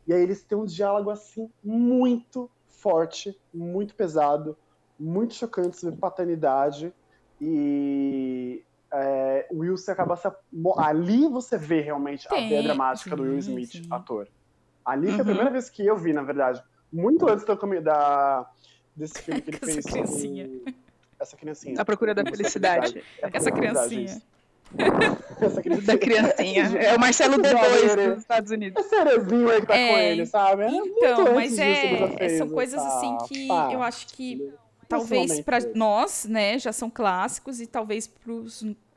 E 0.08 0.14
aí 0.14 0.22
eles 0.22 0.44
têm 0.44 0.58
um 0.58 0.66
diálogo 0.66 1.10
assim 1.10 1.52
muito 1.62 2.50
forte, 2.68 3.38
muito 3.54 3.96
pesado, 3.96 4.58
muito 4.98 5.34
chocante 5.34 5.78
sobre 5.78 6.00
paternidade 6.00 6.94
e 7.42 8.64
é, 8.94 9.48
o 9.50 9.60
Will 9.60 9.76
se 9.76 9.90
acaba 9.90 10.16
se. 10.16 10.30
Ali 10.78 11.28
você 11.28 11.58
vê 11.58 11.82
realmente 11.82 12.28
Tem. 12.30 12.46
a 12.46 12.50
veia 12.50 12.64
dramática 12.64 13.16
do 13.16 13.24
Will 13.24 13.40
Smith, 13.40 13.72
sim. 13.72 13.88
ator. 13.90 14.28
Ali 14.86 15.08
uhum. 15.08 15.14
foi 15.14 15.22
a 15.22 15.26
primeira 15.26 15.50
vez 15.50 15.70
que 15.70 15.86
eu 15.86 15.98
vi, 15.98 16.14
na 16.14 16.22
verdade. 16.22 16.62
Muito 16.94 17.28
antes 17.28 17.44
da, 17.46 17.56
da 17.56 18.50
desse 18.96 19.22
filme 19.22 19.42
que 19.42 19.50
ele 19.50 19.58
fez. 19.64 19.78
Essa 19.78 19.90
criancinha. 19.90 20.48
Com... 20.48 20.74
Essa 21.20 21.38
criancinha. 21.38 21.82
A 21.82 21.86
procura 21.86 22.14
da 22.14 22.24
felicidade. 22.24 23.04
Essa 23.34 23.52
criancinha. 23.52 24.22
Essa 25.42 25.62
criancinha. 25.62 25.88
Da 25.88 25.98
criancinha. 25.98 26.64
É 26.80 26.96
o 26.96 27.00
Marcelo 27.00 27.38
D2 27.38 28.10
dos 28.14 28.20
Estados 28.20 28.52
Unidos. 28.52 28.86
Esse 28.86 28.96
Erezinho 28.96 29.50
aí 29.50 29.62
que 29.62 29.68
tá 29.68 29.78
é, 29.78 29.92
com 29.92 29.98
ele, 29.98 30.26
sabe? 30.26 30.64
É 30.64 30.70
então, 30.70 31.34
mas 31.34 31.58
é, 31.58 32.30
são 32.38 32.50
coisas 32.50 32.80
assim 32.80 33.18
que 33.28 33.48
pá, 33.48 33.70
eu 33.72 33.82
acho 33.82 34.08
que 34.08 34.54
talvez 34.92 35.40
para 35.42 35.60
nós, 35.74 36.26
né, 36.26 36.60
já 36.60 36.72
são 36.72 36.90
clássicos 36.90 37.62
e 37.62 37.68
talvez 37.68 38.08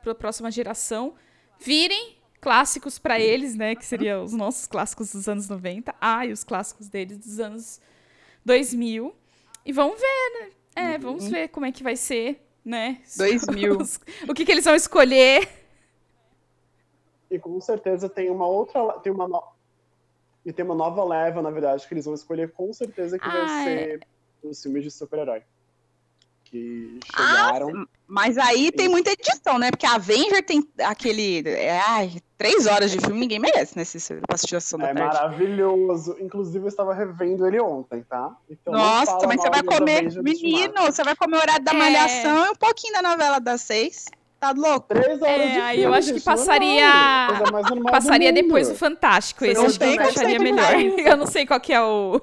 para 0.02 0.12
a 0.12 0.14
próxima 0.14 0.50
geração 0.50 1.14
virem 1.58 2.16
clássicos 2.40 2.98
para 2.98 3.18
eles, 3.18 3.54
né, 3.54 3.74
que 3.74 3.84
seriam 3.84 4.22
os 4.22 4.32
nossos 4.32 4.66
clássicos 4.66 5.12
dos 5.12 5.28
anos 5.28 5.48
90, 5.48 5.94
ah, 6.00 6.26
e 6.26 6.32
os 6.32 6.44
clássicos 6.44 6.88
deles 6.88 7.16
dos 7.16 7.38
anos 7.38 7.80
2000. 8.44 9.14
E 9.64 9.72
vamos 9.72 9.98
ver, 9.98 10.40
né? 10.40 10.50
É, 10.76 10.94
uhum. 10.96 11.00
vamos 11.00 11.28
ver 11.28 11.48
como 11.48 11.64
é 11.64 11.72
que 11.72 11.82
vai 11.82 11.96
ser, 11.96 12.46
né? 12.62 13.00
2000. 13.16 13.78
o 14.28 14.34
que, 14.34 14.44
que 14.44 14.52
eles 14.52 14.64
vão 14.64 14.74
escolher. 14.74 15.48
E 17.30 17.38
com 17.38 17.58
certeza 17.60 18.10
tem 18.10 18.28
uma 18.28 18.46
outra, 18.46 18.92
tem 18.98 19.10
uma 19.10 19.26
no... 19.26 19.42
e 20.44 20.52
tem 20.52 20.64
uma 20.64 20.74
nova 20.74 21.02
leva, 21.02 21.40
na 21.40 21.50
verdade, 21.50 21.88
que 21.88 21.94
eles 21.94 22.04
vão 22.04 22.12
escolher 22.12 22.52
com 22.52 22.70
certeza 22.74 23.18
que 23.18 23.26
ah, 23.26 23.30
vai 23.30 23.64
ser 23.64 24.00
é... 24.02 24.46
os 24.46 24.62
filmes 24.62 24.82
de 24.82 24.90
super-herói 24.90 25.42
que 26.54 27.00
chegaram. 27.16 27.70
Ah, 27.74 27.86
mas 28.06 28.38
aí 28.38 28.70
tem 28.70 28.88
muita 28.88 29.10
edição, 29.10 29.58
né? 29.58 29.70
Porque 29.70 29.86
a 29.86 29.94
Avenger 29.94 30.44
tem 30.44 30.66
aquele. 30.84 31.42
É, 31.48 31.80
ai, 31.80 32.12
três 32.38 32.66
horas 32.66 32.92
de 32.92 33.00
filme, 33.00 33.18
ninguém 33.18 33.40
merece, 33.40 33.76
né? 33.76 33.84
Se 33.84 33.98
pra 34.14 34.34
assistir 34.34 34.56
a 34.56 34.60
sessão 34.60 34.78
da 34.78 34.90
é 34.90 34.94
tarde. 34.94 35.14
maravilhoso. 35.14 36.16
Inclusive, 36.20 36.64
eu 36.64 36.68
estava 36.68 36.94
revendo 36.94 37.46
ele 37.46 37.60
ontem, 37.60 38.02
tá? 38.02 38.36
Então, 38.48 38.72
Nossa, 38.72 39.26
mas 39.26 39.40
você 39.40 39.50
vai 39.50 39.62
comer. 39.64 40.22
Menino, 40.22 40.74
você 40.82 41.02
vai 41.02 41.16
comer 41.16 41.36
o 41.36 41.40
horário 41.40 41.64
da 41.64 41.72
é... 41.72 41.74
malhação 41.74 42.46
e 42.46 42.50
um 42.50 42.56
pouquinho 42.56 42.92
da 42.94 43.02
novela 43.02 43.40
das 43.40 43.62
seis. 43.62 44.06
Tá 44.38 44.52
louco? 44.52 44.88
Três 44.88 45.22
horas 45.22 45.40
é, 45.40 45.52
de 45.52 45.60
aí 45.60 45.82
eu 45.82 45.94
acho 45.94 46.12
que 46.12 46.20
passaria. 46.20 46.88
passaria 47.90 48.32
depois 48.32 48.70
o 48.70 48.74
Fantástico. 48.74 49.40
Você 49.40 49.52
esse 49.52 49.64
acho 49.64 49.78
que 49.78 49.86
encaixaria 49.86 50.38
melhor. 50.38 50.74
eu 51.00 51.16
não 51.16 51.26
sei 51.26 51.46
qual 51.46 51.58
que 51.58 51.72
é 51.72 51.80
o. 51.80 52.20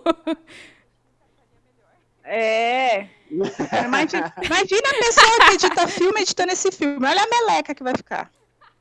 É. 2.23 3.07
Imagina, 3.31 4.33
imagina 4.43 4.89
a 4.89 5.03
pessoa 5.05 5.45
que 5.47 5.53
edita 5.53 5.87
filme 5.87 6.21
editando 6.21 6.51
esse 6.51 6.71
filme. 6.71 7.05
Olha 7.05 7.23
a 7.23 7.27
meleca 7.27 7.73
que 7.73 7.83
vai 7.83 7.95
ficar. 7.95 8.29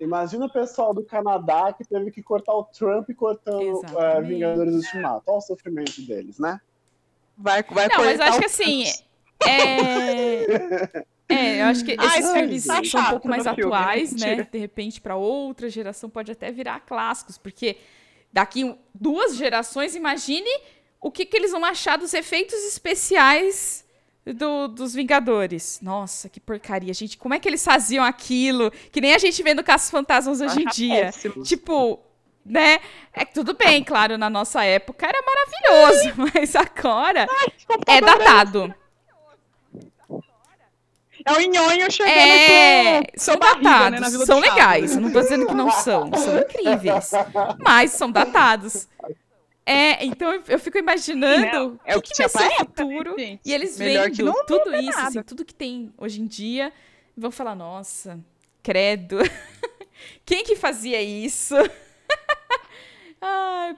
Imagina 0.00 0.46
o 0.46 0.52
pessoal 0.52 0.92
do 0.94 1.04
Canadá 1.04 1.72
que 1.72 1.84
teve 1.84 2.10
que 2.10 2.22
cortar 2.22 2.54
o 2.54 2.64
Trump 2.64 3.08
cortando 3.16 3.80
uh, 3.80 4.22
Vingadores 4.22 4.72
do 4.72 4.78
Ultimato. 4.78 5.22
Olha 5.26 5.38
o 5.38 5.40
sofrimento 5.40 6.00
deles, 6.02 6.38
né? 6.38 6.60
Vai, 7.36 7.62
vai 7.62 7.88
Não, 7.88 7.98
mas 7.98 8.18
acho 8.18 8.38
que 8.38 8.46
assim. 8.46 8.84
É... 9.46 10.44
é, 11.28 11.62
eu 11.62 11.66
acho 11.66 11.84
que 11.84 11.92
esses 11.92 12.26
Ai, 12.26 12.40
filmes 12.40 12.66
tá 12.66 12.82
são 12.84 13.00
um 13.00 13.10
pouco 13.10 13.28
mais 13.28 13.46
atuais, 13.46 14.10
filme, 14.10 14.36
né? 14.36 14.48
De 14.50 14.58
repente, 14.58 15.00
para 15.00 15.16
outra 15.16 15.68
geração, 15.68 16.10
pode 16.10 16.32
até 16.32 16.50
virar 16.50 16.80
clássicos, 16.80 17.38
porque 17.38 17.76
daqui 18.32 18.74
duas 18.94 19.36
gerações, 19.36 19.94
imagine 19.94 20.50
o 21.00 21.10
que, 21.10 21.24
que 21.24 21.36
eles 21.36 21.52
vão 21.52 21.64
achar 21.64 21.96
dos 21.96 22.12
efeitos 22.12 22.58
especiais 22.64 23.84
do, 24.26 24.68
dos 24.68 24.94
Vingadores. 24.94 25.80
Nossa, 25.82 26.28
que 26.28 26.40
porcaria, 26.40 26.92
gente. 26.92 27.16
Como 27.16 27.34
é 27.34 27.38
que 27.38 27.48
eles 27.48 27.64
faziam 27.64 28.04
aquilo? 28.04 28.70
Que 28.92 29.00
nem 29.00 29.14
a 29.14 29.18
gente 29.18 29.42
vê 29.42 29.54
no 29.54 29.64
Caços 29.64 29.90
Fantasmas 29.90 30.40
hoje 30.40 30.62
em 30.62 30.66
dia. 30.66 31.06
Péssimo. 31.06 31.42
Tipo, 31.42 32.00
né? 32.44 32.80
É 33.12 33.24
tudo 33.24 33.54
bem, 33.54 33.82
claro, 33.82 34.16
na 34.16 34.30
nossa 34.30 34.64
época 34.64 35.06
era 35.06 35.18
maravilhoso, 35.22 36.14
mas 36.34 36.54
agora 36.56 37.26
Ai, 37.28 37.52
é 37.86 38.00
datado. 38.00 38.74
É 41.22 41.32
o 41.32 41.40
nhonho 41.40 41.90
chegando 41.90 42.14
é, 42.16 43.02
São 43.14 43.36
barriga, 43.36 43.90
né, 43.90 44.00
datados, 44.00 44.18
né, 44.20 44.26
são 44.26 44.38
legais. 44.38 44.96
Não 44.96 45.12
tô 45.12 45.20
dizendo 45.20 45.46
que 45.46 45.54
não 45.54 45.70
são, 45.70 46.10
são 46.14 46.38
incríveis. 46.38 47.10
Mas 47.60 47.90
são 47.90 48.10
datados. 48.10 48.88
É, 49.64 50.04
então 50.04 50.42
eu 50.48 50.58
fico 50.58 50.78
imaginando 50.78 51.46
não, 51.46 51.80
é 51.84 51.96
o 51.96 52.02
que, 52.02 52.12
que, 52.12 52.22
que 52.22 52.28
vai 52.28 52.48
ser 52.48 52.54
o 52.54 52.58
futuro. 52.58 53.16
Né, 53.16 53.38
e 53.44 53.52
eles 53.52 53.78
Melhor 53.78 54.10
vendo 54.10 54.32
tudo 54.46 54.74
isso, 54.74 54.98
assim, 54.98 55.22
tudo 55.22 55.44
que 55.44 55.54
tem 55.54 55.92
hoje 55.96 56.20
em 56.20 56.26
dia, 56.26 56.72
e 57.16 57.20
vão 57.20 57.30
falar, 57.30 57.54
nossa, 57.54 58.18
credo. 58.62 59.18
Quem 60.24 60.44
que 60.44 60.56
fazia 60.56 61.00
isso? 61.00 61.54
Ai. 63.20 63.76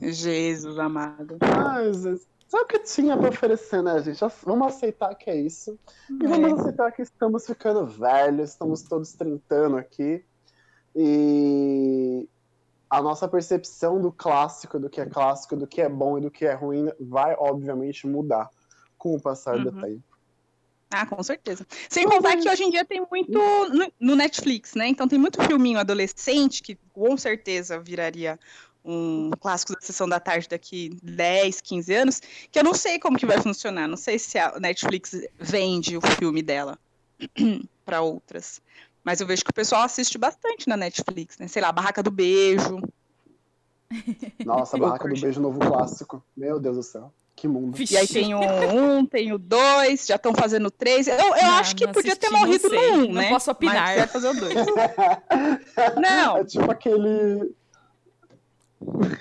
Jesus 0.00 0.78
amado. 0.78 1.36
Ai, 1.40 1.84
Jesus. 1.86 2.26
Sabe 2.48 2.64
o 2.64 2.66
que 2.66 2.78
tinha 2.80 3.16
pra 3.16 3.30
oferecer, 3.30 3.82
né, 3.82 3.98
gente? 4.02 4.20
Vamos 4.44 4.66
aceitar 4.68 5.14
que 5.14 5.30
é 5.30 5.36
isso. 5.36 5.78
E 6.10 6.26
vamos 6.26 6.50
é. 6.50 6.60
aceitar 6.60 6.92
que 6.92 7.00
estamos 7.00 7.46
ficando 7.46 7.86
velhos, 7.86 8.50
estamos 8.50 8.82
todos 8.82 9.14
trintando 9.14 9.78
aqui. 9.78 10.22
E 10.94 12.28
a 12.92 13.00
nossa 13.00 13.26
percepção 13.26 13.98
do 13.98 14.12
clássico, 14.12 14.78
do 14.78 14.90
que 14.90 15.00
é 15.00 15.06
clássico, 15.06 15.56
do 15.56 15.66
que 15.66 15.80
é 15.80 15.88
bom 15.88 16.18
e 16.18 16.20
do 16.20 16.30
que 16.30 16.44
é 16.44 16.52
ruim, 16.52 16.90
vai 17.00 17.34
obviamente 17.38 18.06
mudar 18.06 18.50
com 18.98 19.14
o 19.14 19.20
passar 19.20 19.56
uhum. 19.56 19.64
do 19.64 19.72
tempo. 19.80 20.02
Ah, 20.90 21.06
com 21.06 21.22
certeza. 21.22 21.66
Sem 21.88 22.06
contar 22.06 22.36
que 22.36 22.46
hoje 22.46 22.64
em 22.64 22.70
dia 22.70 22.84
tem 22.84 23.02
muito 23.10 23.40
no, 23.98 24.14
Netflix, 24.14 24.74
né? 24.74 24.88
Então 24.88 25.08
tem 25.08 25.18
muito 25.18 25.42
filminho 25.42 25.78
adolescente 25.78 26.62
que 26.62 26.78
com 26.92 27.16
certeza 27.16 27.80
viraria 27.80 28.38
um 28.84 29.30
clássico 29.40 29.72
da 29.72 29.80
sessão 29.80 30.06
da 30.06 30.20
tarde 30.20 30.46
daqui 30.46 30.90
10, 31.02 31.62
15 31.62 31.94
anos, 31.94 32.22
que 32.50 32.58
eu 32.58 32.64
não 32.64 32.74
sei 32.74 32.98
como 32.98 33.18
que 33.18 33.24
vai 33.24 33.40
funcionar. 33.40 33.88
Não 33.88 33.96
sei 33.96 34.18
se 34.18 34.38
a 34.38 34.60
Netflix 34.60 35.18
vende 35.38 35.96
o 35.96 36.02
filme 36.02 36.42
dela 36.42 36.78
para 37.86 38.02
outras. 38.02 38.60
Mas 39.04 39.20
eu 39.20 39.26
vejo 39.26 39.44
que 39.44 39.50
o 39.50 39.54
pessoal 39.54 39.82
assiste 39.82 40.16
bastante 40.16 40.68
na 40.68 40.76
Netflix, 40.76 41.38
né? 41.38 41.48
Sei 41.48 41.60
lá, 41.60 41.72
Barraca 41.72 42.02
do 42.02 42.10
Beijo. 42.10 42.80
Nossa, 44.44 44.76
Barraca 44.78 45.08
do 45.08 45.20
Beijo 45.20 45.40
novo 45.40 45.58
clássico. 45.58 46.22
Meu 46.36 46.60
Deus 46.60 46.76
do 46.76 46.82
céu. 46.82 47.12
Que 47.34 47.48
mundo. 47.48 47.76
E 47.90 47.96
aí 47.96 48.06
tem 48.06 48.34
o 48.34 48.40
um, 48.40 49.06
tem 49.06 49.32
o 49.32 49.38
dois, 49.38 50.06
já 50.06 50.16
estão 50.16 50.34
fazendo 50.34 50.66
o 50.66 50.70
três. 50.70 51.08
Eu, 51.08 51.16
eu 51.16 51.28
não, 51.28 51.54
acho 51.54 51.74
que 51.74 51.88
podia 51.88 52.14
ter 52.14 52.30
morrido 52.30 52.68
no 52.68 52.80
um, 52.80 53.12
né? 53.12 53.22
Não 53.22 53.28
posso 53.30 53.50
opinar. 53.50 53.74
Mas 53.74 53.96
vai 53.96 54.06
fazer 54.06 54.28
o 54.28 54.34
dois. 54.34 54.54
não. 56.00 56.36
É 56.38 56.44
tipo 56.44 56.70
aquele. 56.70 57.52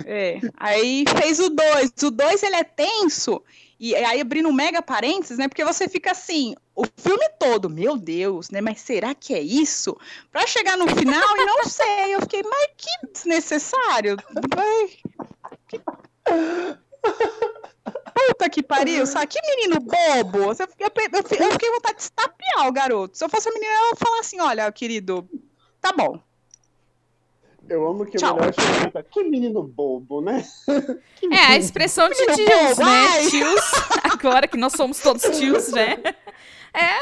É. 0.06 0.40
Aí 0.58 1.06
fez 1.22 1.40
o 1.40 1.50
dois. 1.50 1.92
O 2.04 2.12
dois 2.12 2.44
ele 2.44 2.56
é 2.56 2.64
tenso 2.64 3.42
e 3.84 3.96
aí 3.96 4.22
abrindo 4.22 4.48
um 4.48 4.54
mega 4.54 4.80
parênteses, 4.80 5.40
né? 5.40 5.48
Porque 5.48 5.66
você 5.66 5.90
fica 5.90 6.12
assim, 6.12 6.54
o 6.76 6.86
filme 6.98 7.28
todo, 7.40 7.68
meu 7.68 7.98
Deus, 7.98 8.52
né? 8.52 8.62
Mas 8.62 8.80
será 8.80 9.16
que 9.16 9.34
é 9.34 9.42
isso? 9.42 9.98
Para 10.32 10.46
chegar 10.46 10.78
no 10.78 10.88
final 10.88 11.38
e 11.38 11.46
não 11.46 11.64
sei, 11.66 12.14
eu 12.14 12.22
fiquei, 12.22 12.44
mas 12.44 12.68
que 12.78 13.08
desnecessário. 13.12 14.18
Que... 15.68 15.82
Puta 18.14 18.50
que 18.52 18.62
pariu, 18.62 19.08
sabe? 19.08 19.26
Que 19.26 19.42
menino 19.42 19.80
bobo. 19.80 20.38
Eu, 20.38 20.52
eu, 20.52 20.92
eu, 21.00 21.48
eu 21.48 21.52
fiquei 21.52 21.72
vontade 21.72 21.98
de 21.98 22.04
estapear 22.04 22.68
o 22.68 22.72
garoto. 22.72 23.18
Se 23.18 23.26
eu 23.26 23.30
fosse 23.30 23.50
a 23.50 23.52
menina, 23.52 23.74
eu 23.74 23.90
ia 23.90 23.96
falar 23.96 24.20
assim: 24.20 24.40
olha, 24.40 24.72
querido, 24.72 25.28
tá 25.82 25.92
bom. 25.92 26.22
Eu 27.72 27.88
amo 27.88 28.06
que 28.06 28.18
Tchau. 28.18 28.34
o 28.34 28.36
melhor 28.40 28.54
chama 28.54 29.04
Que 29.04 29.24
menino 29.24 29.64
bobo, 29.64 30.20
né? 30.22 30.46
Que 31.16 31.28
É, 31.34 31.40
a 31.54 31.58
expressão 31.58 32.10
de 32.10 32.16
tios, 32.16 32.38
bobo, 32.38 32.84
né? 32.84 33.08
ai. 33.08 33.28
Tios, 33.30 33.62
agora 34.12 34.46
que 34.48 34.58
nós 34.58 34.74
somos 34.74 35.00
todos 35.00 35.24
tios, 35.38 35.70
né? 35.72 35.98
É. 36.74 37.00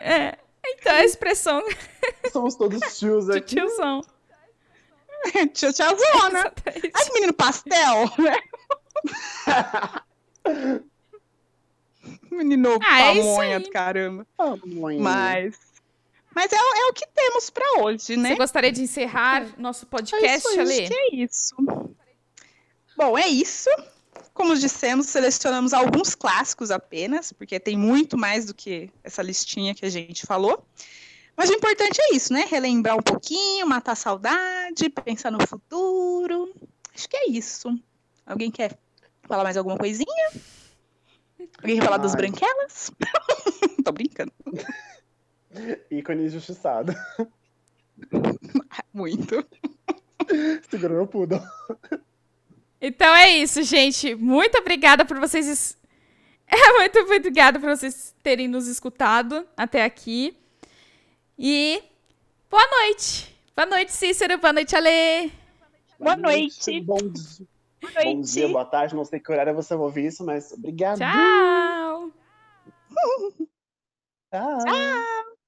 é. 0.00 0.38
Então, 0.66 0.94
a 0.94 1.04
expressão 1.04 1.62
Somos 2.32 2.54
todos 2.54 2.80
tios 2.98 3.26
de 3.26 3.36
aqui. 3.38 3.56
tiozão. 3.56 4.00
Tia 5.52 5.72
tiazona. 5.74 6.38
Exatamente. 6.38 6.90
Ai, 6.94 7.04
que 7.04 7.12
menino 7.12 7.32
pastel, 7.34 8.10
né? 8.18 8.38
menino 12.30 12.78
Ah, 12.82 13.02
é 13.02 13.12
isso 13.14 13.28
pamonha 13.28 13.56
aí. 13.58 13.62
do 13.62 13.70
caramba. 13.70 14.26
Mãe. 14.64 14.98
Mas. 14.98 15.69
Mas 16.40 16.50
é, 16.52 16.56
o- 16.56 16.74
é 16.74 16.86
o 16.88 16.92
que 16.94 17.06
temos 17.08 17.50
pra 17.50 17.82
hoje, 17.82 18.16
né? 18.16 18.30
Você 18.30 18.36
gostaria 18.36 18.72
de 18.72 18.80
encerrar 18.82 19.46
nosso 19.58 19.84
É 19.84 19.88
podcast, 19.88 20.38
isso, 20.48 20.60
Ale? 20.60 20.72
acho 20.72 20.88
que 20.90 20.94
é 20.94 21.14
isso. 21.16 21.54
Bom, 22.96 23.18
é 23.18 23.28
isso. 23.28 23.68
Como 24.32 24.56
dissemos, 24.56 25.06
selecionamos 25.06 25.74
alguns 25.74 26.14
clássicos 26.14 26.70
apenas, 26.70 27.30
porque 27.30 27.60
tem 27.60 27.76
muito 27.76 28.16
mais 28.16 28.46
do 28.46 28.54
que 28.54 28.90
essa 29.04 29.20
listinha 29.22 29.74
que 29.74 29.84
a 29.84 29.90
gente 29.90 30.24
falou. 30.24 30.64
Mas 31.36 31.50
o 31.50 31.52
importante 31.52 32.00
é 32.00 32.14
isso, 32.14 32.32
né? 32.32 32.46
Relembrar 32.48 32.96
um 32.96 33.02
pouquinho, 33.02 33.66
matar 33.66 33.92
a 33.92 33.96
saudade, 33.96 34.88
pensar 34.88 35.30
no 35.30 35.46
futuro. 35.46 36.54
Acho 36.94 37.06
que 37.06 37.16
é 37.18 37.28
isso. 37.28 37.68
Alguém 38.24 38.50
quer 38.50 38.78
falar 39.28 39.44
mais 39.44 39.58
alguma 39.58 39.76
coisinha? 39.76 40.30
Alguém 41.58 41.78
quer 41.78 41.84
falar 41.84 41.98
dos 41.98 42.12
Ai. 42.12 42.16
branquelas? 42.16 42.90
Tô 43.84 43.92
brincando. 43.92 44.32
Ícone 45.90 46.24
injustiçado. 46.26 46.92
Muito. 48.94 49.44
Segurou 50.70 50.96
meu 50.98 51.06
poodle. 51.06 51.40
Então 52.80 53.14
é 53.14 53.30
isso, 53.30 53.62
gente. 53.62 54.14
Muito 54.14 54.56
obrigada 54.58 55.04
por 55.04 55.18
vocês. 55.18 55.76
É, 56.52 56.72
muito, 56.72 57.06
muito 57.06 57.20
obrigada 57.28 57.60
por 57.60 57.68
vocês 57.68 58.12
terem 58.24 58.48
nos 58.48 58.66
escutado 58.66 59.46
até 59.56 59.84
aqui. 59.84 60.36
E 61.38 61.80
boa 62.50 62.66
noite. 62.66 63.32
Boa 63.54 63.66
noite, 63.66 63.92
Cícero. 63.92 64.36
Boa 64.38 64.52
noite, 64.52 64.74
Ale. 64.74 65.32
Boa 65.96 66.16
noite. 66.16 66.80
Bom, 66.80 66.96
dia- 66.96 67.46
Boa 67.80 67.92
bom 67.94 68.14
noite. 68.16 68.32
dia, 68.32 68.48
boa 68.48 68.64
tarde. 68.64 68.96
Não 68.96 69.04
sei 69.04 69.20
que 69.20 69.30
horário 69.30 69.54
você 69.54 69.76
vai 69.76 69.84
ouvir 69.84 70.06
isso, 70.06 70.24
mas 70.24 70.50
obrigado. 70.50 70.98
Tchau. 70.98 72.10
Tchau. 74.32 75.39